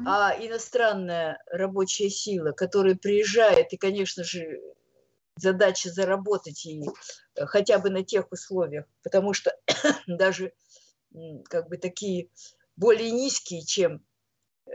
а 0.06 0.32
иностранная 0.38 1.42
рабочая 1.46 2.08
сила, 2.08 2.52
которая 2.52 2.94
приезжает, 2.94 3.72
и, 3.72 3.76
конечно 3.76 4.22
же, 4.22 4.60
задача 5.34 5.90
заработать 5.90 6.66
и 6.66 6.84
хотя 7.34 7.78
бы 7.78 7.90
на 7.90 8.04
тех 8.04 8.30
условиях, 8.30 8.84
потому 9.02 9.32
что 9.32 9.56
даже 10.06 10.52
как 11.48 11.68
бы 11.68 11.78
такие 11.78 12.28
более 12.80 13.10
низкие, 13.10 13.62
чем 13.62 14.02
э, 14.66 14.70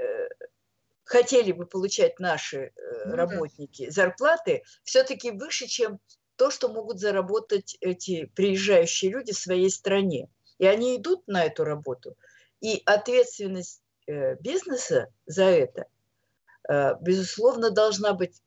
хотели 1.03 1.51
бы 1.51 1.65
получать 1.65 2.19
наши 2.19 2.57
э, 2.57 2.71
ну, 3.07 3.15
работники, 3.15 3.87
да. 3.87 3.91
зарплаты 3.91 4.63
все-таки 4.83 5.31
выше, 5.31 5.65
чем 5.65 5.99
то, 6.35 6.51
что 6.51 6.69
могут 6.69 6.99
заработать 6.99 7.77
эти 7.81 8.25
приезжающие 8.35 9.11
люди 9.11 9.33
в 9.33 9.39
своей 9.39 9.71
стране. 9.71 10.29
И 10.59 10.67
они 10.67 10.97
идут 10.97 11.27
на 11.27 11.43
эту 11.45 11.63
работу. 11.63 12.15
И 12.61 12.83
ответственность 12.85 13.81
э, 14.07 14.35
бизнеса 14.35 15.11
за 15.25 15.45
это, 15.45 15.87
безусловно, 17.01 17.69
должна 17.69 18.13
быть 18.13 18.41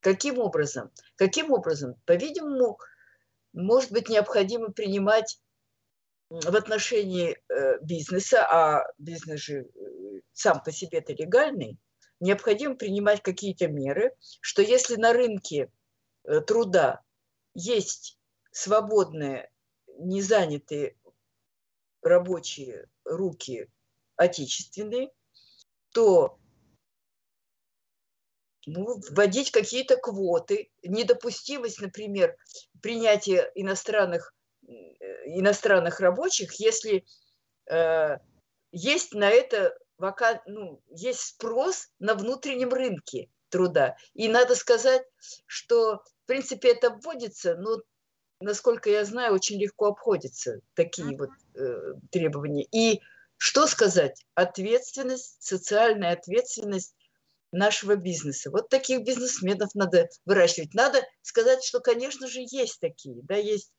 каким 0.00 0.38
образом? 0.38 0.90
Каким 1.16 1.50
образом? 1.50 1.94
По-видимому, 2.04 2.78
может 3.54 3.90
быть 3.90 4.10
необходимо 4.10 4.70
принимать 4.70 5.41
в 6.40 6.56
отношении 6.56 7.36
э, 7.48 7.78
бизнеса, 7.82 8.46
а 8.50 8.86
бизнес 8.96 9.40
же 9.40 9.60
э, 9.60 10.20
сам 10.32 10.62
по 10.62 10.72
себе 10.72 10.98
это 10.98 11.12
легальный, 11.12 11.78
необходимо 12.20 12.74
принимать 12.74 13.22
какие-то 13.22 13.68
меры, 13.68 14.14
что 14.40 14.62
если 14.62 14.96
на 14.96 15.12
рынке 15.12 15.70
э, 16.24 16.40
труда 16.40 17.02
есть 17.54 18.18
свободные, 18.50 19.50
незанятые 19.98 20.96
рабочие 22.00 22.88
руки 23.04 23.68
отечественные, 24.16 25.10
то 25.92 26.38
ну, 28.64 29.02
вводить 29.10 29.50
какие-то 29.50 29.98
квоты, 29.98 30.70
недопустимость, 30.82 31.82
например, 31.82 32.36
принятия 32.80 33.50
иностранных, 33.54 34.34
иностранных 35.26 36.00
рабочих, 36.00 36.54
если 36.54 37.04
э, 37.70 38.18
есть 38.72 39.14
на 39.14 39.30
это 39.30 39.76
вака, 39.98 40.42
ну, 40.46 40.82
есть 40.90 41.20
спрос 41.20 41.88
на 41.98 42.14
внутреннем 42.14 42.70
рынке 42.70 43.28
труда. 43.48 43.96
И 44.14 44.28
надо 44.28 44.54
сказать, 44.54 45.02
что 45.46 45.96
в 45.96 46.26
принципе 46.26 46.72
это 46.72 46.90
вводится, 46.90 47.56
но 47.56 47.82
насколько 48.40 48.90
я 48.90 49.04
знаю, 49.04 49.34
очень 49.34 49.60
легко 49.60 49.88
обходятся 49.88 50.60
такие 50.74 51.16
вот 51.16 51.30
э, 51.54 51.94
требования. 52.10 52.66
И 52.72 53.00
что 53.36 53.66
сказать? 53.66 54.24
Ответственность, 54.34 55.42
социальная 55.42 56.12
ответственность 56.12 56.94
нашего 57.52 57.96
бизнеса. 57.96 58.50
Вот 58.50 58.68
таких 58.68 59.04
бизнесменов 59.04 59.74
надо 59.74 60.08
выращивать. 60.24 60.74
Надо 60.74 61.02
сказать, 61.20 61.62
что, 61.62 61.80
конечно 61.80 62.26
же, 62.26 62.40
есть 62.40 62.80
такие, 62.80 63.20
да, 63.22 63.36
есть 63.36 63.72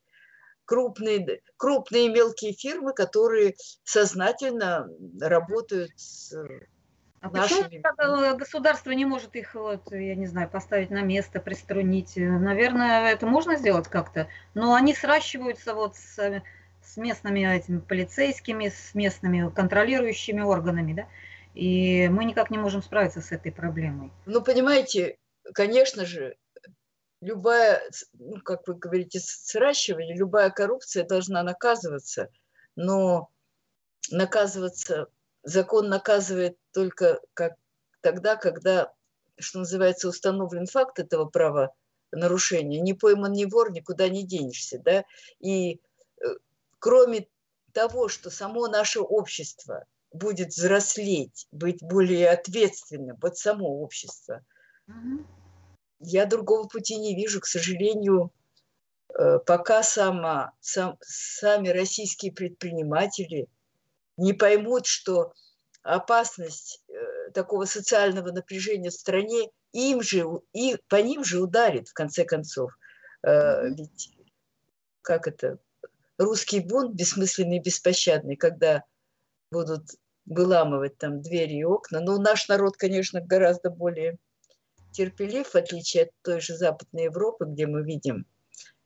крупные, 0.65 1.41
крупные 1.57 2.09
мелкие 2.09 2.53
фирмы, 2.53 2.93
которые 2.93 3.55
сознательно 3.83 4.87
работают 5.19 5.91
с 5.95 6.33
а 7.23 7.29
нашими... 7.29 7.81
почему 7.81 8.37
государство 8.37 8.91
не 8.91 9.05
может 9.05 9.35
их, 9.35 9.55
вот, 9.55 9.91
я 9.91 10.15
не 10.15 10.27
знаю, 10.27 10.49
поставить 10.49 10.89
на 10.89 11.01
место, 11.01 11.39
приструнить? 11.39 12.13
Наверное, 12.17 13.11
это 13.11 13.25
можно 13.25 13.55
сделать 13.55 13.87
как-то, 13.87 14.27
но 14.53 14.73
они 14.73 14.93
сращиваются 14.93 15.73
вот 15.73 15.95
с, 15.95 16.41
с 16.83 16.97
местными 16.97 17.39
этими 17.55 17.79
полицейскими, 17.79 18.67
с 18.67 18.93
местными 18.93 19.49
контролирующими 19.49 20.41
органами, 20.41 20.93
да? 20.93 21.07
И 21.53 22.09
мы 22.09 22.25
никак 22.25 22.49
не 22.49 22.57
можем 22.57 22.81
справиться 22.81 23.21
с 23.21 23.31
этой 23.31 23.53
проблемой. 23.53 24.11
Ну, 24.25 24.41
понимаете, 24.41 25.15
конечно 25.53 26.05
же, 26.05 26.35
любая, 27.23 27.81
ну, 28.13 28.41
как 28.41 28.67
вы 28.67 28.75
говорите, 28.75 29.19
сращивание, 29.19 30.15
любая 30.15 30.49
коррупция 30.49 31.05
должна 31.05 31.43
наказываться, 31.43 32.29
но 32.75 33.29
наказываться, 34.11 35.07
закон 35.43 35.89
наказывает 35.89 36.57
только 36.71 37.21
как, 37.33 37.55
тогда, 38.01 38.35
когда, 38.35 38.93
что 39.39 39.59
называется, 39.59 40.09
установлен 40.09 40.67
факт 40.67 40.99
этого 40.99 41.25
права 41.25 41.73
нарушения. 42.11 42.79
Не 42.79 42.93
пойман 42.93 43.31
ни 43.33 43.45
вор, 43.45 43.71
никуда 43.71 44.09
не 44.09 44.23
денешься. 44.25 44.79
Да? 44.79 45.03
И 45.39 45.75
э, 46.21 46.25
кроме 46.79 47.27
того, 47.71 48.07
что 48.07 48.29
само 48.29 48.67
наше 48.67 48.99
общество 48.99 49.85
будет 50.11 50.49
взрослеть, 50.49 51.47
быть 51.51 51.81
более 51.81 52.29
ответственным, 52.29 53.17
вот 53.19 53.37
само 53.37 53.81
общество, 53.81 54.45
угу. 54.87 55.25
Я 56.03 56.25
другого 56.25 56.67
пути 56.67 56.97
не 56.97 57.15
вижу, 57.15 57.39
к 57.41 57.45
сожалению, 57.45 58.31
э, 59.09 59.39
пока 59.45 59.83
сама, 59.83 60.53
сам, 60.59 60.97
сами 61.01 61.69
российские 61.69 62.31
предприниматели 62.31 63.47
не 64.17 64.33
поймут, 64.33 64.85
что 64.85 65.33
опасность 65.81 66.81
э, 66.87 67.31
такого 67.31 67.65
социального 67.65 68.31
напряжения 68.31 68.89
в 68.89 68.93
стране 68.93 69.49
им 69.71 70.01
же, 70.01 70.25
и 70.53 70.77
по 70.87 70.97
ним 70.97 71.23
же 71.23 71.41
ударит, 71.41 71.89
в 71.89 71.93
конце 71.93 72.25
концов. 72.25 72.71
Э, 73.23 73.69
ведь 73.69 74.15
как 75.01 75.27
это, 75.27 75.59
русский 76.17 76.59
бунт 76.59 76.95
бессмысленный 76.95 77.57
и 77.57 77.61
беспощадный, 77.61 78.35
когда 78.35 78.83
будут 79.51 79.83
выламывать 80.25 80.97
там 80.97 81.21
двери 81.21 81.55
и 81.55 81.63
окна. 81.63 81.99
Но 81.99 82.17
наш 82.17 82.47
народ, 82.47 82.77
конечно, 82.77 83.21
гораздо 83.21 83.69
более 83.69 84.17
терпелив, 84.93 85.47
в 85.47 85.55
отличие 85.55 86.03
от 86.03 86.09
той 86.21 86.39
же 86.39 86.55
Западной 86.55 87.05
Европы, 87.05 87.45
где 87.45 87.67
мы 87.67 87.83
видим 87.83 88.25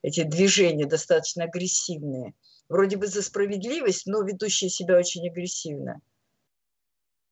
эти 0.01 0.23
движения 0.23 0.85
достаточно 0.85 1.43
агрессивные. 1.43 2.33
Вроде 2.69 2.97
бы 2.97 3.07
за 3.07 3.21
справедливость, 3.21 4.07
но 4.07 4.23
ведущие 4.23 4.69
себя 4.69 4.97
очень 4.97 5.27
агрессивно. 5.29 6.01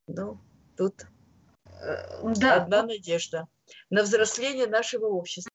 Ну, 0.08 0.40
тут 0.78 1.06
э, 1.66 2.34
да. 2.36 2.56
одна 2.56 2.84
надежда 2.84 3.48
на 3.90 4.04
взросление 4.04 4.68
нашего 4.68 5.08
общества. 5.08 5.50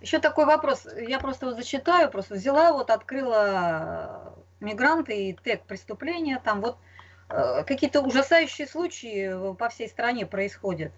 Еще 0.00 0.18
такой 0.18 0.46
вопрос. 0.46 0.86
Я 0.96 1.20
просто 1.20 1.46
вот 1.46 1.56
зачитаю, 1.56 2.10
просто 2.10 2.34
взяла, 2.34 2.72
вот 2.72 2.90
открыла 2.90 4.36
мигранты 4.60 5.28
и 5.28 5.32
тег 5.34 5.66
преступления, 5.66 6.40
там 6.44 6.60
вот 6.60 6.76
э, 6.76 6.91
какие-то 7.66 8.00
ужасающие 8.00 8.66
случаи 8.66 9.54
по 9.54 9.68
всей 9.68 9.88
стране 9.88 10.26
происходят. 10.26 10.92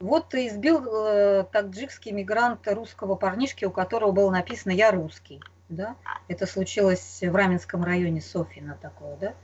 Вот 0.00 0.32
избил 0.34 0.84
э, 0.86 1.44
таджикский 1.50 2.12
мигрант 2.12 2.68
русского 2.68 3.16
парнишки, 3.16 3.64
у 3.64 3.72
которого 3.72 4.12
было 4.12 4.30
написано 4.30 4.70
«Я 4.70 4.92
русский». 4.92 5.40
Да? 5.68 5.96
Это 6.28 6.46
случилось 6.46 7.20
в 7.20 7.34
Раменском 7.34 7.82
районе 7.82 8.20
Софина 8.20 8.78
такое, 8.80 9.16
да? 9.16 9.34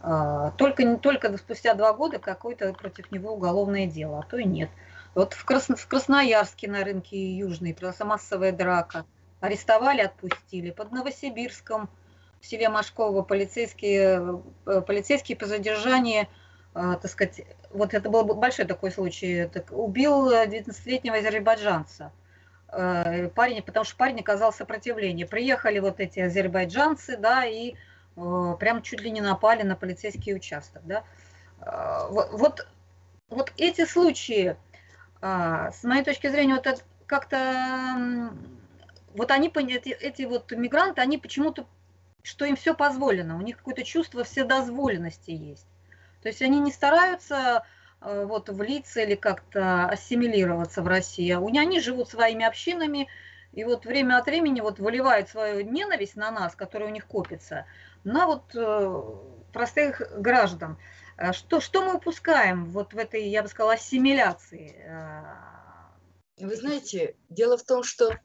А, 0.00 0.52
только, 0.52 0.96
только 0.96 1.36
спустя 1.36 1.74
два 1.74 1.92
года 1.92 2.18
какое-то 2.18 2.72
против 2.72 3.12
него 3.12 3.34
уголовное 3.34 3.86
дело, 3.86 4.20
а 4.20 4.22
то 4.22 4.38
и 4.38 4.44
нет. 4.44 4.70
Вот 5.14 5.34
в, 5.34 5.44
Красно, 5.44 5.76
в 5.76 5.86
Красноярске 5.86 6.68
на 6.68 6.82
рынке 6.82 7.36
Южный 7.36 7.74
просто 7.74 8.04
массовая 8.04 8.52
драка. 8.52 9.04
Арестовали, 9.40 10.00
отпустили. 10.00 10.70
Под 10.70 10.92
Новосибирском 10.92 11.88
в 12.40 12.46
селе 12.46 12.68
Машково 12.68 13.22
полицейские, 13.22 14.42
э, 14.66 14.80
полицейские 14.80 15.36
по 15.36 15.46
задержанию, 15.46 16.26
э, 16.74 16.96
так 17.00 17.10
сказать, 17.10 17.42
вот 17.70 17.94
это 17.94 18.08
был 18.08 18.24
большой 18.24 18.64
такой 18.64 18.90
случай, 18.90 19.46
так, 19.46 19.66
убил 19.70 20.30
19-летнего 20.30 21.18
азербайджанца. 21.18 22.12
Э, 22.72 23.28
парень, 23.28 23.62
потому 23.62 23.84
что 23.84 23.96
парень 23.96 24.20
оказал 24.20 24.52
сопротивление. 24.52 25.26
Приехали 25.26 25.78
вот 25.78 26.00
эти 26.00 26.20
азербайджанцы, 26.20 27.16
да, 27.16 27.44
и 27.44 27.74
прям 28.14 28.82
чуть 28.82 29.00
ли 29.00 29.10
не 29.10 29.20
напали 29.20 29.62
на 29.62 29.76
полицейский 29.76 30.34
участок, 30.34 30.82
да. 30.84 31.04
Вот, 32.10 32.66
вот 33.28 33.52
эти 33.56 33.86
случаи, 33.86 34.56
с 35.22 35.84
моей 35.84 36.02
точки 36.02 36.28
зрения, 36.28 36.56
вот 36.56 36.84
как-то 37.06 38.30
вот 39.14 39.30
они, 39.30 39.48
эти, 39.48 39.90
эти 39.90 40.22
вот 40.22 40.50
мигранты, 40.52 41.00
они 41.00 41.18
почему-то 41.18 41.66
что 42.22 42.44
им 42.44 42.56
все 42.56 42.74
позволено, 42.74 43.36
у 43.36 43.40
них 43.40 43.58
какое-то 43.58 43.84
чувство 43.84 44.24
вседозволенности 44.24 45.30
есть. 45.30 45.66
То 46.22 46.28
есть 46.28 46.42
они 46.42 46.60
не 46.60 46.70
стараются 46.70 47.64
э, 48.00 48.24
вот 48.26 48.48
влиться 48.48 49.00
или 49.00 49.14
как-то 49.14 49.86
ассимилироваться 49.86 50.82
в 50.82 50.88
России. 50.88 51.32
Них 51.32 51.62
Они 51.62 51.80
живут 51.80 52.10
своими 52.10 52.44
общинами, 52.44 53.08
и 53.52 53.64
вот 53.64 53.84
время 53.84 54.18
от 54.18 54.26
времени 54.26 54.60
вот 54.60 54.78
выливают 54.78 55.28
свою 55.28 55.62
ненависть 55.62 56.16
на 56.16 56.30
нас, 56.30 56.54
которая 56.54 56.88
у 56.88 56.92
них 56.92 57.06
копится, 57.06 57.66
на 58.04 58.26
вот 58.26 58.54
э, 58.54 59.02
простых 59.52 60.02
граждан. 60.20 60.78
Э, 61.16 61.32
что, 61.32 61.60
что 61.60 61.82
мы 61.82 61.94
упускаем 61.94 62.66
вот 62.66 62.92
в 62.92 62.98
этой, 62.98 63.28
я 63.28 63.42
бы 63.42 63.48
сказала, 63.48 63.74
ассимиляции? 63.74 64.84
Вы 66.38 66.56
знаете, 66.56 67.16
дело 67.28 67.58
в 67.58 67.64
том, 67.64 67.82
что 67.82 68.18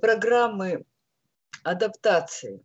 программы 0.00 0.86
адаптации 1.62 2.64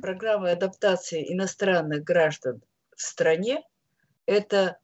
программы 0.00 0.50
адаптации 0.50 1.32
иностранных 1.32 2.04
граждан 2.04 2.62
в 2.96 3.02
стране– 3.02 3.62
это 4.26 4.78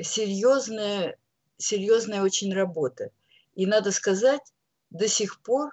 серьезная, 0.00 1.16
серьезная 1.56 2.22
очень 2.22 2.52
работа. 2.52 3.10
И 3.54 3.66
надо 3.66 3.92
сказать, 3.92 4.42
до 4.90 5.08
сих 5.08 5.40
пор 5.42 5.70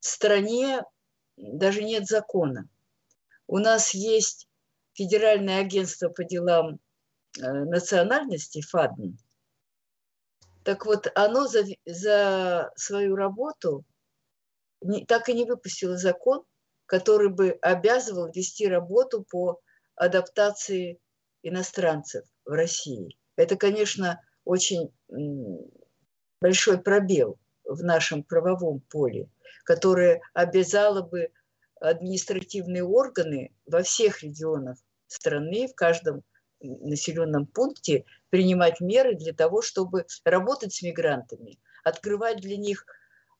в 0.00 0.06
стране 0.06 0.82
даже 1.36 1.82
нет 1.82 2.06
закона. 2.06 2.68
у 3.46 3.58
нас 3.58 3.94
есть 3.94 4.48
Федеральное 4.94 5.60
агентство 5.60 6.08
по 6.08 6.24
делам 6.24 6.80
э, 7.38 7.42
национальности 7.42 8.62
ФАДН. 8.62 9.18
Так 10.64 10.86
вот, 10.86 11.12
оно 11.14 11.46
за, 11.46 11.64
за 11.84 12.72
свою 12.76 13.14
работу 13.14 13.84
не, 14.80 15.04
так 15.04 15.28
и 15.28 15.34
не 15.34 15.44
выпустило 15.44 15.98
закон, 15.98 16.44
который 16.86 17.28
бы 17.28 17.58
обязывал 17.60 18.30
вести 18.32 18.66
работу 18.66 19.24
по 19.28 19.60
адаптации 19.96 21.00
иностранцев 21.42 22.24
в 22.44 22.50
России. 22.50 23.16
Это, 23.36 23.56
конечно, 23.56 24.20
очень 24.44 24.92
большой 26.40 26.78
пробел 26.78 27.38
в 27.64 27.82
нашем 27.82 28.22
правовом 28.22 28.80
поле, 28.88 29.28
которое 29.64 30.20
обязало 30.34 31.02
бы 31.02 31.30
административные 31.80 32.84
органы 32.84 33.52
во 33.66 33.82
всех 33.82 34.22
регионах 34.22 34.78
страны, 35.08 35.68
в 35.68 35.74
каждом 35.74 36.22
населенном 36.60 37.46
пункте 37.46 38.04
принимать 38.30 38.80
меры 38.80 39.14
для 39.14 39.32
того, 39.32 39.62
чтобы 39.62 40.06
работать 40.24 40.72
с 40.72 40.82
мигрантами, 40.82 41.58
открывать 41.84 42.38
для 42.38 42.56
них 42.56 42.86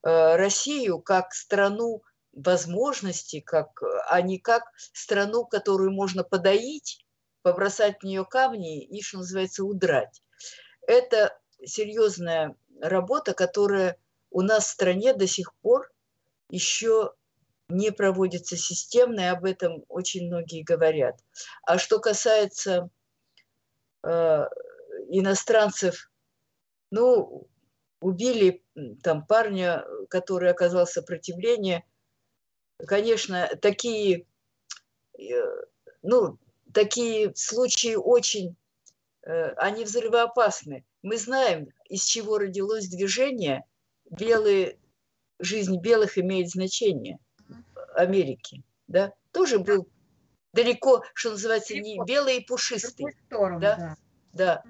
э, 0.02 0.36
Россию 0.36 1.00
как 1.00 1.32
страну 1.32 2.02
возможностей, 2.36 3.40
как, 3.40 3.82
а 4.08 4.20
не 4.20 4.38
как 4.38 4.62
страну, 4.92 5.44
которую 5.46 5.90
можно 5.90 6.22
подоить, 6.22 7.04
побросать 7.42 7.98
в 8.00 8.04
нее 8.04 8.24
камни 8.24 8.84
и, 8.84 9.02
что 9.02 9.18
называется, 9.18 9.64
удрать. 9.64 10.22
Это 10.86 11.36
серьезная 11.64 12.54
работа, 12.80 13.32
которая 13.32 13.98
у 14.30 14.42
нас 14.42 14.66
в 14.66 14.70
стране 14.70 15.14
до 15.14 15.26
сих 15.26 15.54
пор 15.62 15.90
еще 16.50 17.14
не 17.68 17.90
проводится 17.90 18.56
системно, 18.56 19.20
и 19.20 19.24
об 19.24 19.44
этом 19.44 19.84
очень 19.88 20.26
многие 20.26 20.62
говорят. 20.62 21.18
А 21.62 21.78
что 21.78 21.98
касается 21.98 22.90
э, 24.04 24.44
иностранцев, 25.08 26.10
ну, 26.90 27.48
убили 28.00 28.64
там 29.02 29.26
парня, 29.26 29.84
который 30.08 30.50
оказал 30.50 30.86
сопротивление. 30.86 31.84
Конечно, 32.78 33.48
такие, 33.60 34.26
э, 35.18 35.22
ну, 36.02 36.38
такие 36.72 37.34
случаи 37.34 37.94
очень, 37.94 38.56
э, 39.22 39.50
они 39.52 39.84
взрывоопасны. 39.84 40.84
Мы 41.02 41.16
знаем, 41.16 41.68
из 41.88 42.04
чего 42.04 42.38
родилось 42.38 42.88
движение 42.88 43.64
«Белые, 44.10 44.78
жизнь 45.38 45.78
белых 45.78 46.18
имеет 46.18 46.50
значение». 46.50 47.18
Америки, 47.94 48.62
да, 48.88 49.14
тоже 49.32 49.58
был 49.58 49.88
далеко, 50.52 51.02
что 51.14 51.30
называется, 51.30 51.74
не 51.74 51.98
белый 52.06 52.38
и 52.38 52.44
пушистый. 52.44 53.06
Сторону, 53.26 53.60
да? 53.60 53.76
да, 53.76 53.96
да. 54.32 54.62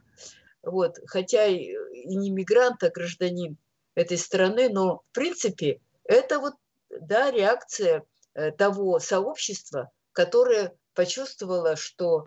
Вот, 0.63 0.99
хотя 1.07 1.47
и 1.47 1.75
не 2.07 2.31
мигрант, 2.31 2.83
а 2.83 2.91
гражданин 2.91 3.57
этой 3.95 4.19
страны, 4.19 4.69
но 4.69 4.99
в 4.99 5.13
принципе 5.13 5.81
это 6.05 6.39
вот, 6.39 6.55
да, 7.01 7.31
реакция 7.31 8.05
э, 8.35 8.51
того 8.53 8.99
сообщества, 8.99 9.91
которое 10.13 10.77
почувствовало, 10.95 11.77
что 11.77 12.25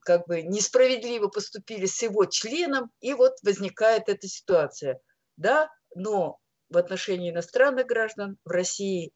как 0.00 0.26
бы 0.26 0.42
несправедливо 0.42 1.28
поступили 1.28 1.86
с 1.86 2.02
его 2.02 2.24
членом, 2.26 2.90
и 3.00 3.14
вот 3.14 3.36
возникает 3.42 4.08
эта 4.08 4.28
ситуация. 4.28 5.00
Да, 5.36 5.70
но 5.94 6.38
в 6.68 6.78
отношении 6.78 7.30
иностранных 7.30 7.86
граждан 7.86 8.38
в 8.44 8.50
России 8.50 9.12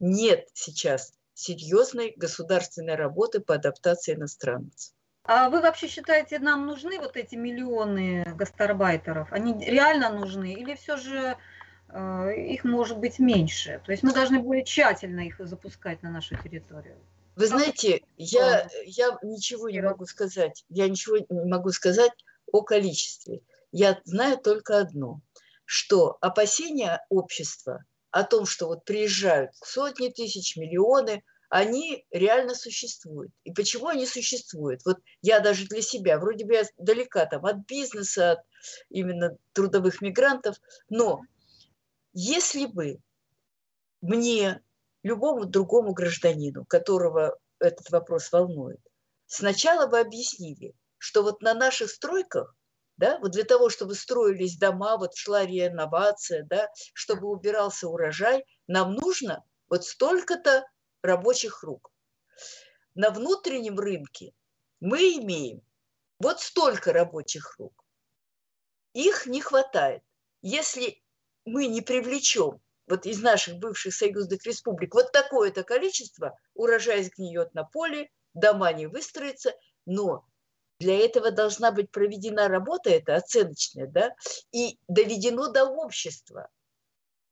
нет 0.00 0.48
сейчас 0.54 1.12
серьезной 1.34 2.14
государственной 2.16 2.94
работы 2.94 3.40
по 3.40 3.54
адаптации 3.54 4.14
иностранцев. 4.14 4.92
А 5.24 5.50
вы 5.50 5.60
вообще 5.60 5.86
считаете, 5.86 6.40
нам 6.40 6.66
нужны 6.66 6.98
вот 6.98 7.16
эти 7.16 7.36
миллионы 7.36 8.24
гастарбайтеров? 8.34 9.32
Они 9.32 9.54
реально 9.64 10.10
нужны 10.10 10.52
или 10.52 10.74
все 10.74 10.96
же 10.96 11.36
их 11.94 12.64
может 12.64 12.98
быть 12.98 13.18
меньше? 13.18 13.80
То 13.84 13.92
есть 13.92 14.02
мы 14.02 14.12
должны 14.12 14.40
более 14.40 14.64
тщательно 14.64 15.20
их 15.20 15.40
запускать 15.40 16.02
на 16.02 16.10
нашу 16.10 16.36
территорию? 16.36 16.96
Вы 17.36 17.46
знаете, 17.46 18.02
я, 18.16 18.68
я 18.84 19.18
ничего 19.22 19.70
не 19.70 19.80
могу 19.80 20.06
сказать. 20.06 20.64
Я 20.68 20.88
ничего 20.88 21.18
не 21.18 21.50
могу 21.50 21.70
сказать 21.70 22.12
о 22.50 22.62
количестве. 22.62 23.40
Я 23.72 24.00
знаю 24.04 24.38
только 24.38 24.78
одно, 24.78 25.20
что 25.64 26.18
опасения 26.20 27.04
общества 27.08 27.84
о 28.10 28.24
том, 28.24 28.44
что 28.44 28.66
вот 28.66 28.84
приезжают 28.84 29.52
сотни 29.56 30.08
тысяч, 30.10 30.56
миллионы, 30.56 31.22
они 31.48 32.06
реально 32.10 32.54
существуют. 32.54 33.32
И 33.44 33.52
почему 33.52 33.88
они 33.88 34.06
существуют? 34.06 34.82
Вот 34.84 34.98
я 35.22 35.40
даже 35.40 35.66
для 35.66 35.82
себя, 35.82 36.18
вроде 36.18 36.44
бы 36.44 36.54
я 36.54 36.64
далека 36.78 37.24
там 37.26 37.44
от 37.46 37.66
бизнеса, 37.66 38.32
от 38.32 38.38
именно 38.90 39.36
трудовых 39.52 40.00
мигрантов, 40.02 40.56
но 40.90 41.22
если 42.12 42.66
бы 42.66 42.98
мне, 44.00 44.60
любому 45.02 45.46
другому 45.46 45.92
гражданину, 45.92 46.64
которого 46.64 47.38
этот 47.58 47.90
вопрос 47.90 48.30
волнует, 48.32 48.80
сначала 49.26 49.86
бы 49.86 50.00
объяснили, 50.00 50.74
что 50.98 51.22
вот 51.22 51.42
на 51.42 51.54
наших 51.54 51.90
стройках 51.90 52.56
да, 52.96 53.18
вот 53.18 53.32
для 53.32 53.44
того, 53.44 53.68
чтобы 53.68 53.94
строились 53.94 54.58
дома, 54.58 54.96
вот 54.96 55.16
шла 55.16 55.44
реновация, 55.44 56.44
да, 56.44 56.68
чтобы 56.94 57.28
убирался 57.28 57.88
урожай, 57.88 58.44
нам 58.66 58.94
нужно 58.94 59.42
вот 59.68 59.84
столько-то 59.84 60.64
рабочих 61.02 61.62
рук. 61.62 61.90
На 62.94 63.10
внутреннем 63.10 63.78
рынке 63.78 64.32
мы 64.80 64.98
имеем 65.16 65.62
вот 66.18 66.40
столько 66.40 66.92
рабочих 66.92 67.56
рук. 67.58 67.84
Их 68.92 69.26
не 69.26 69.40
хватает. 69.40 70.02
Если 70.42 71.02
мы 71.44 71.66
не 71.66 71.80
привлечем 71.80 72.60
вот 72.86 73.06
из 73.06 73.20
наших 73.22 73.58
бывших 73.58 73.94
союзных 73.94 74.44
республик 74.44 74.94
вот 74.94 75.12
такое-то 75.12 75.62
количество, 75.62 76.38
урожай 76.54 77.02
сгниет 77.04 77.54
на 77.54 77.64
поле, 77.64 78.10
дома 78.34 78.72
не 78.72 78.86
выстроятся, 78.86 79.54
но 79.86 80.24
для 80.78 80.98
этого 80.98 81.30
должна 81.30 81.70
быть 81.70 81.90
проведена 81.90 82.48
работа, 82.48 82.90
это 82.90 83.14
оценочная, 83.14 83.86
да, 83.86 84.14
и 84.50 84.78
доведено 84.88 85.48
до 85.48 85.64
общества. 85.64 86.48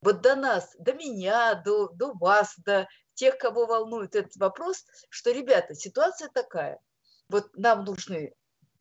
Вот 0.03 0.23
до 0.23 0.37
нас, 0.37 0.75
до 0.79 0.95
меня, 0.95 1.55
до, 1.57 1.89
до 1.89 2.13
вас, 2.15 2.55
до 2.59 2.89
тех, 3.15 3.37
кого 3.39 3.67
волнует 3.67 4.15
этот 4.15 4.37
вопрос, 4.37 4.85
что, 5.11 5.31
ребята, 5.31 5.75
ситуация 5.75 6.31
такая. 6.33 6.81
Вот 7.29 7.55
нам 7.55 7.85
нужны 7.85 8.33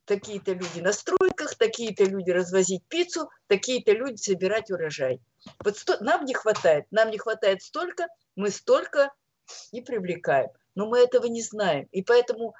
такие-то 0.09 0.53
люди 0.53 0.79
на 0.81 0.91
стройках, 0.91 1.55
такие-то 1.55 2.03
люди 2.03 2.31
развозить 2.31 2.83
пиццу, 2.87 3.29
такие-то 3.47 3.91
люди 3.91 4.15
собирать 4.15 4.71
урожай. 4.71 5.21
Вот 5.63 5.77
сто, 5.77 5.97
нам 6.01 6.25
не 6.25 6.33
хватает, 6.33 6.85
нам 6.89 7.11
не 7.11 7.19
хватает 7.19 7.61
столько, 7.61 8.07
мы 8.35 8.49
столько 8.49 9.13
не 9.71 9.81
привлекаем. 9.81 10.49
Но 10.73 10.87
мы 10.87 10.97
этого 10.99 11.27
не 11.27 11.43
знаем. 11.43 11.87
И 11.91 12.01
поэтому 12.01 12.55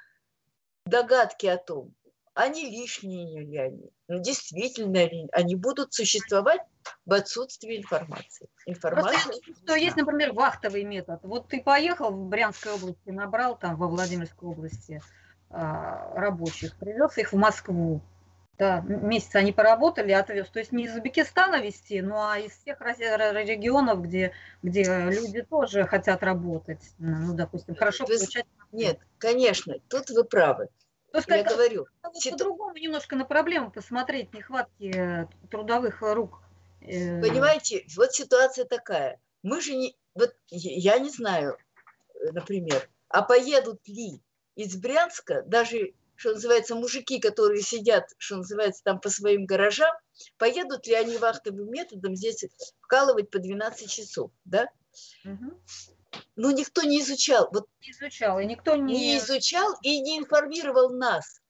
догадки 0.86 1.46
о 1.46 1.56
том, 1.56 1.92
они 2.34 2.70
лишние 2.70 3.44
ли 3.44 3.56
они, 3.58 3.90
ну, 4.06 4.20
действительно 4.20 5.04
ли 5.04 5.28
они 5.32 5.56
будут 5.56 5.92
существовать 5.92 6.60
в 7.04 7.12
отсутствии 7.12 7.78
информации. 7.78 8.48
Информация. 8.64 9.34
что 9.64 9.74
есть, 9.74 9.96
например, 9.96 10.32
вахтовый 10.34 10.84
метод. 10.84 11.18
Вот 11.24 11.48
ты 11.48 11.60
поехал 11.60 12.12
в 12.12 12.28
Брянской 12.28 12.72
области, 12.72 13.10
набрал 13.10 13.58
там 13.58 13.76
во 13.76 13.88
Владимирской 13.88 14.48
области 14.48 15.02
рабочих, 15.50 16.76
привез 16.76 17.18
их 17.18 17.32
в 17.32 17.36
Москву. 17.36 18.00
Да, 18.60 18.82
месяц 18.82 19.34
они 19.36 19.52
поработали, 19.52 20.12
отвез. 20.12 20.46
То 20.50 20.58
есть 20.58 20.70
не 20.70 20.84
из 20.84 20.94
Узбекистана 20.94 21.62
вести, 21.62 22.02
ну 22.02 22.16
а 22.16 22.38
из 22.38 22.52
всех 22.52 22.78
регионов, 22.82 24.02
где, 24.02 24.32
где 24.62 24.84
люди 25.08 25.40
тоже 25.40 25.86
хотят 25.86 26.22
работать. 26.22 26.82
Ну, 26.98 27.32
допустим, 27.34 27.74
хорошо 27.74 28.04
получать. 28.04 28.44
Нет, 28.70 28.98
конечно, 29.16 29.76
тут 29.88 30.10
вы 30.10 30.24
правы. 30.24 30.68
То 31.10 31.18
есть, 31.18 31.28
я 31.28 31.42
говорю. 31.42 31.86
Ситу... 32.12 32.36
По-другому 32.36 32.76
немножко 32.76 33.16
на 33.16 33.24
проблему 33.24 33.70
посмотреть, 33.70 34.32
нехватки 34.34 34.94
э, 34.94 35.26
трудовых 35.50 36.02
рук. 36.02 36.42
Э. 36.82 37.20
Понимаете, 37.20 37.84
вот 37.96 38.12
ситуация 38.12 38.64
такая. 38.64 39.18
Мы 39.42 39.60
же 39.60 39.74
не... 39.74 39.96
Вот 40.14 40.34
я 40.50 40.98
не 40.98 41.08
знаю, 41.08 41.56
э, 42.14 42.32
например, 42.32 42.88
а 43.08 43.22
поедут 43.22 43.80
ли 43.88 44.22
из 44.62 44.76
Брянска, 44.76 45.42
даже, 45.42 45.92
что 46.16 46.32
называется, 46.32 46.74
мужики, 46.74 47.18
которые 47.18 47.62
сидят, 47.62 48.04
что 48.18 48.36
называется, 48.36 48.82
там 48.84 49.00
по 49.00 49.08
своим 49.08 49.46
гаражам, 49.46 49.94
поедут 50.36 50.86
ли 50.86 50.94
они 50.94 51.16
вахтовым 51.16 51.70
методом 51.70 52.14
здесь 52.14 52.44
вкалывать 52.80 53.30
по 53.30 53.38
12 53.38 53.90
часов, 53.90 54.30
да? 54.44 54.68
Угу 55.24 55.60
но 56.36 56.50
никто 56.50 56.82
не 56.82 57.00
изучал. 57.00 57.48
Вот 57.52 57.68
не 57.80 57.90
изучал, 57.90 58.38
и 58.40 58.46
никто 58.46 58.76
не... 58.76 58.94
не 58.94 59.18
изучал 59.18 59.74
и 59.82 60.00
не 60.00 60.18
информировал 60.18 60.90
нас. 60.90 61.40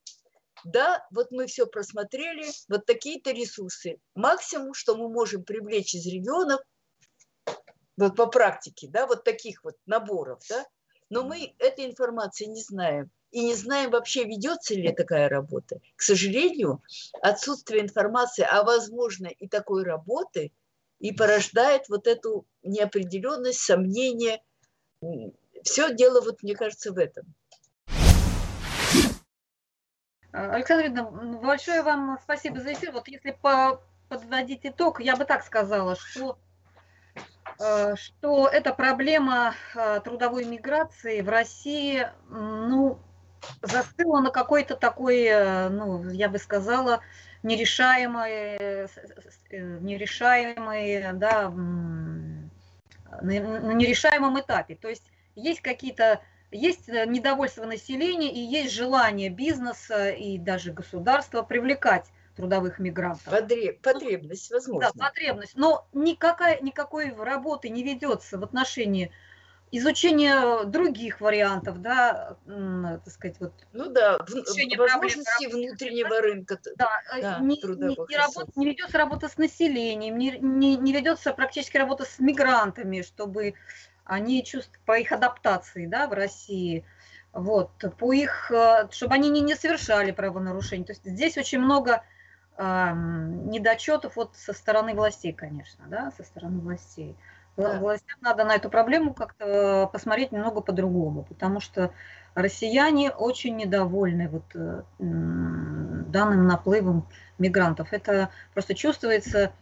Да, 0.65 1.07
вот 1.11 1.31
мы 1.31 1.47
все 1.47 1.67
просмотрели, 1.67 2.47
вот 2.69 2.85
такие-то 2.85 3.31
ресурсы. 3.31 3.99
Максимум, 4.15 4.75
что 4.75 4.97
мы 4.97 5.09
можем 5.09 5.43
привлечь 5.43 5.95
из 5.95 6.07
регионов, 6.07 6.61
вот 7.97 8.17
по 8.17 8.27
практике, 8.27 8.89
да, 8.89 9.07
вот 9.07 9.25
таких 9.25 9.65
вот 9.65 9.77
наборов, 9.87 10.43
да, 10.49 10.67
Но 11.11 11.25
мы 11.25 11.55
этой 11.59 11.87
информации 11.87 12.45
не 12.45 12.63
знаем. 12.63 13.11
И 13.33 13.45
не 13.45 13.55
знаем 13.55 13.91
вообще, 13.91 14.25
ведется 14.25 14.75
ли 14.75 14.93
такая 14.93 15.29
работа. 15.29 15.81
К 15.97 16.03
сожалению, 16.03 16.83
отсутствие 17.21 17.83
информации 17.83 18.45
о 18.45 18.63
возможной 18.65 19.33
и 19.33 19.49
такой 19.49 19.85
работы 19.85 20.53
и 20.99 21.13
порождает 21.13 21.89
вот 21.89 22.07
эту 22.07 22.47
неопределенность, 22.63 23.61
сомнение. 23.61 24.43
Все 25.63 25.95
дело, 25.95 26.21
вот, 26.21 26.43
мне 26.43 26.55
кажется, 26.55 26.93
в 26.93 26.99
этом. 26.99 27.35
Александра 30.33 30.87
Ильина, 30.87 31.05
большое 31.43 31.83
вам 31.83 32.19
спасибо 32.23 32.61
за 32.61 32.73
эфир. 32.73 32.93
Вот 32.93 33.09
если 33.09 33.33
по, 33.33 33.83
подводить 34.09 34.61
итог, 34.63 35.01
я 35.01 35.17
бы 35.17 35.25
так 35.25 35.45
сказала, 35.45 35.97
что 35.97 36.39
что 37.97 38.49
эта 38.49 38.73
проблема 38.73 39.55
э, 39.75 40.01
трудовой 40.03 40.45
миграции 40.45 41.21
в 41.21 41.29
России, 41.29 42.07
ну, 42.31 42.99
застыла 43.61 44.21
на 44.21 44.31
какой-то 44.31 44.77
такой, 44.77 45.25
э, 45.25 45.69
ну, 45.69 46.09
я 46.11 46.31
бы 46.31 46.39
сказала, 46.39 47.01
нерешаемой, 47.43 48.89
нерешаемой, 49.51 51.13
да, 51.15 51.51
на 53.21 53.73
нерешаемом 53.73 54.41
этапе. 54.41 54.77
То 54.77 54.89
есть 54.89 55.11
есть 55.35 55.61
какие-то, 55.61 56.21
есть 56.51 56.89
недовольство 56.89 57.67
населения 57.67 58.33
и 58.33 58.41
есть 58.41 58.73
желание 58.73 59.29
бизнеса 59.29 60.11
и 60.11 60.39
даже 60.39 60.73
государства 60.73 61.43
привлекать 61.43 62.07
трудовых 62.41 62.79
мигрантов. 62.79 63.33
Потребность, 63.83 64.51
возможно. 64.51 64.91
Да, 64.95 65.07
потребность. 65.07 65.57
Но 65.57 65.87
никакая, 65.93 66.61
никакой 66.61 67.15
работы 67.15 67.69
не 67.69 67.83
ведется 67.83 68.39
в 68.39 68.43
отношении 68.43 69.13
изучения 69.73 70.65
других 70.65 71.21
вариантов, 71.21 71.81
да, 71.81 72.37
так 72.45 73.13
сказать, 73.13 73.37
вот. 73.39 73.53
Ну 73.73 73.87
да, 73.91 74.19
возможности 74.19 75.47
внутреннего 75.47 76.21
рынка. 76.21 76.59
Да, 76.77 76.89
да 77.21 77.39
не, 77.39 77.57
не, 77.57 77.97
не, 78.09 78.17
работа, 78.17 78.51
не 78.57 78.67
ведется 78.67 78.99
работа 78.99 79.29
с 79.29 79.39
населением, 79.39 80.19
не, 80.19 80.39
не, 80.41 80.77
не 80.77 80.93
ведется 80.93 81.33
практически 81.33 81.77
работа 81.77 82.05
с 82.05 82.19
мигрантами, 82.19 83.03
чтобы 83.03 83.55
они 84.05 84.45
чувствовали 84.45 84.81
по 84.87 84.99
их 84.99 85.13
адаптации, 85.13 85.87
да, 85.87 86.09
в 86.09 86.13
России, 86.13 86.85
вот, 87.33 87.71
по 87.97 88.13
их, 88.13 88.51
э, 88.51 88.89
чтобы 88.91 89.15
они 89.15 89.31
не, 89.31 89.41
не 89.41 89.55
совершали 89.55 90.11
правонарушений. 90.11 90.85
То 90.85 90.93
есть 90.93 91.05
здесь 91.05 91.39
очень 91.39 91.61
много 91.61 92.03
недочетов 92.61 94.17
вот 94.17 94.37
со 94.37 94.53
стороны 94.53 94.95
властей, 94.95 95.33
конечно, 95.33 95.87
да, 95.89 96.13
со 96.17 96.25
стороны 96.25 96.61
властей. 96.61 97.17
Да. 97.57 97.79
Властям 97.79 98.19
надо 98.21 98.45
на 98.45 98.55
эту 98.55 98.71
проблему 98.71 99.13
как-то 99.13 99.89
посмотреть 99.93 100.33
немного 100.33 100.61
по-другому, 100.61 101.25
потому 101.25 101.61
что 101.61 101.93
россияне 102.35 103.11
очень 103.11 103.57
недовольны 103.57 104.29
вот 104.29 104.45
э, 104.55 104.83
данным 104.99 106.47
наплывом 106.47 107.09
мигрантов. 107.39 107.93
Это 107.93 108.31
просто 108.55 108.75
чувствуется 108.75 109.53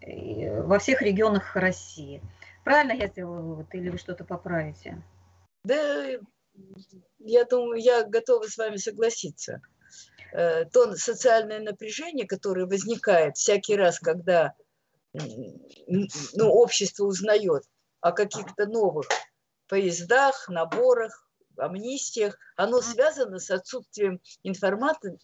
э, 0.00 0.62
во 0.62 0.78
всех 0.78 1.02
регионах 1.02 1.56
России. 1.56 2.22
Правильно 2.64 2.92
я 2.92 3.08
сделала 3.08 3.40
вывод 3.40 3.74
или 3.74 3.90
вы 3.90 3.98
что-то 3.98 4.24
поправите? 4.24 5.02
Да, 5.64 6.06
я 7.18 7.44
думаю, 7.44 7.80
я 7.80 8.04
готова 8.04 8.44
с 8.44 8.56
вами 8.56 8.76
согласиться. 8.76 9.60
Э, 10.32 10.64
то 10.66 10.94
социальное 10.96 11.60
напряжение, 11.60 12.26
которое 12.26 12.66
возникает 12.66 13.36
всякий 13.36 13.76
раз, 13.76 13.98
когда 13.98 14.54
ну, 15.14 16.50
общество 16.50 17.04
узнает 17.04 17.64
о 18.00 18.12
каких-то 18.12 18.66
новых 18.66 19.08
поездах, 19.68 20.48
наборах, 20.48 21.26
амнистиях, 21.56 22.38
оно 22.56 22.82
связано 22.82 23.38
с 23.38 23.50
отсутствием 23.50 24.20
информации 24.42 25.18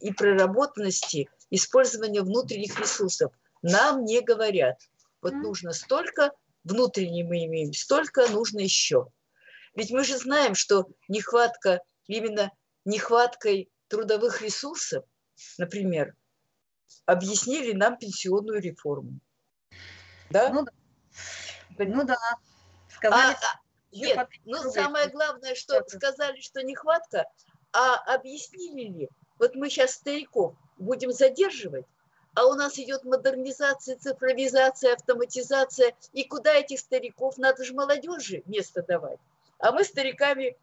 и 0.00 0.12
проработанности 0.12 1.28
использования 1.50 2.22
внутренних 2.22 2.78
ресурсов. 2.80 3.32
Нам 3.62 4.04
не 4.04 4.20
говорят, 4.20 4.78
вот 5.20 5.34
нужно 5.34 5.72
столько, 5.72 6.32
внутренне 6.64 7.24
мы 7.24 7.44
имеем 7.44 7.72
столько, 7.72 8.26
нужно 8.28 8.60
еще. 8.60 9.08
Ведь 9.74 9.90
мы 9.90 10.04
же 10.04 10.16
знаем, 10.16 10.54
что 10.54 10.88
нехватка, 11.08 11.80
именно 12.06 12.50
нехваткой 12.84 13.70
трудовых 13.88 14.42
ресурсов, 14.42 15.04
например, 15.58 16.14
объяснили 17.06 17.72
нам 17.72 17.98
пенсионную 17.98 18.60
реформу. 18.60 19.20
Да? 20.30 20.50
Ну, 20.50 20.66
ну 21.78 22.04
да. 22.04 22.18
Сказали, 22.88 23.34
а, 23.34 23.36
а, 23.36 23.60
нет, 23.92 24.28
ну, 24.44 24.70
самое 24.70 25.08
главное, 25.08 25.54
что 25.54 25.82
сказали, 25.88 26.40
что 26.40 26.62
нехватка, 26.62 27.26
а 27.72 27.96
объяснили 28.14 28.88
ли? 28.88 29.08
Вот 29.38 29.54
мы 29.54 29.68
сейчас 29.68 29.92
стариков 29.92 30.54
будем 30.78 31.12
задерживать, 31.12 31.86
а 32.34 32.46
у 32.46 32.54
нас 32.54 32.78
идет 32.78 33.04
модернизация, 33.04 33.96
цифровизация, 33.96 34.94
автоматизация, 34.94 35.94
и 36.12 36.24
куда 36.24 36.54
этих 36.54 36.80
стариков? 36.80 37.38
Надо 37.38 37.64
же 37.64 37.74
молодежи 37.74 38.42
место 38.46 38.82
давать. 38.82 39.18
А 39.58 39.70
мы 39.72 39.84
стариками 39.84 40.56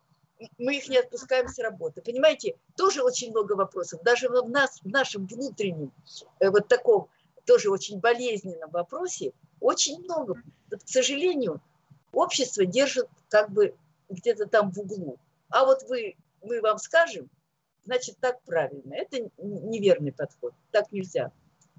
мы 0.58 0.78
их 0.78 0.88
не 0.90 0.98
отпускаем 0.98 1.48
с 1.48 1.60
работы. 1.60 2.02
Понимаете, 2.02 2.56
тоже 2.76 3.04
очень 3.04 3.32
много 3.32 3.54
вопросов. 3.54 4.02
Даже 4.04 4.30
в, 4.30 4.50
нас, 4.50 4.80
в 4.82 4.88
нашем 4.88 5.26
внутреннем 5.26 5.92
э, 6.40 6.50
вот 6.50 6.68
таком 6.68 7.08
тоже 7.46 7.70
очень 7.70 8.00
болезненном 8.00 8.70
вопросе 8.72 9.34
очень 9.60 10.00
много. 10.04 10.42
Вот, 10.70 10.84
к 10.84 10.88
сожалению, 10.88 11.62
общество 12.14 12.66
держит 12.66 13.08
как 13.30 13.52
бы 13.52 13.76
где-то 14.10 14.46
там 14.48 14.72
в 14.72 14.80
углу. 14.80 15.18
А 15.50 15.66
вот 15.66 15.84
вы, 15.84 16.16
мы 16.42 16.62
вам 16.62 16.78
скажем, 16.78 17.30
значит, 17.86 18.18
так 18.20 18.42
правильно. 18.44 18.94
Это 18.94 19.30
неверный 19.38 20.12
подход. 20.12 20.54
Так 20.72 20.92
нельзя 20.92 21.32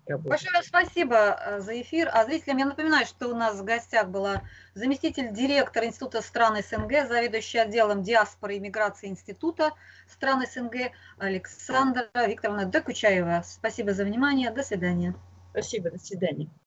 работать. 0.07 0.31
Большое 0.31 0.62
спасибо 0.62 1.38
э, 1.41 1.61
за 1.61 1.81
эфир. 1.81 2.11
А 2.12 2.25
зрителям 2.25 2.59
я 2.59 2.67
напоминаю, 2.67 3.07
что 3.07 3.29
у 3.29 3.35
нас 3.35 3.59
в 3.59 3.65
гостях 3.65 4.09
была 4.09 4.43
заместитель 4.75 5.33
директора 5.33 5.87
Института 5.87 6.23
стран 6.23 6.62
СНГ, 6.62 7.09
заведующий 7.09 7.59
отделом 7.59 8.03
диаспоры 8.03 8.57
и 8.57 8.61
миграции 8.61 9.09
Института 9.09 9.73
стран 10.09 10.45
СНГ 10.47 10.93
Александра 11.19 12.09
Викторовна 12.27 12.67
Докучаева. 12.67 13.43
Спасибо 13.45 13.93
за 13.93 14.05
внимание. 14.05 14.51
До 14.51 14.62
свидания. 14.62 15.15
Спасибо. 15.53 15.91
До 15.91 15.99
свидания. 15.99 16.49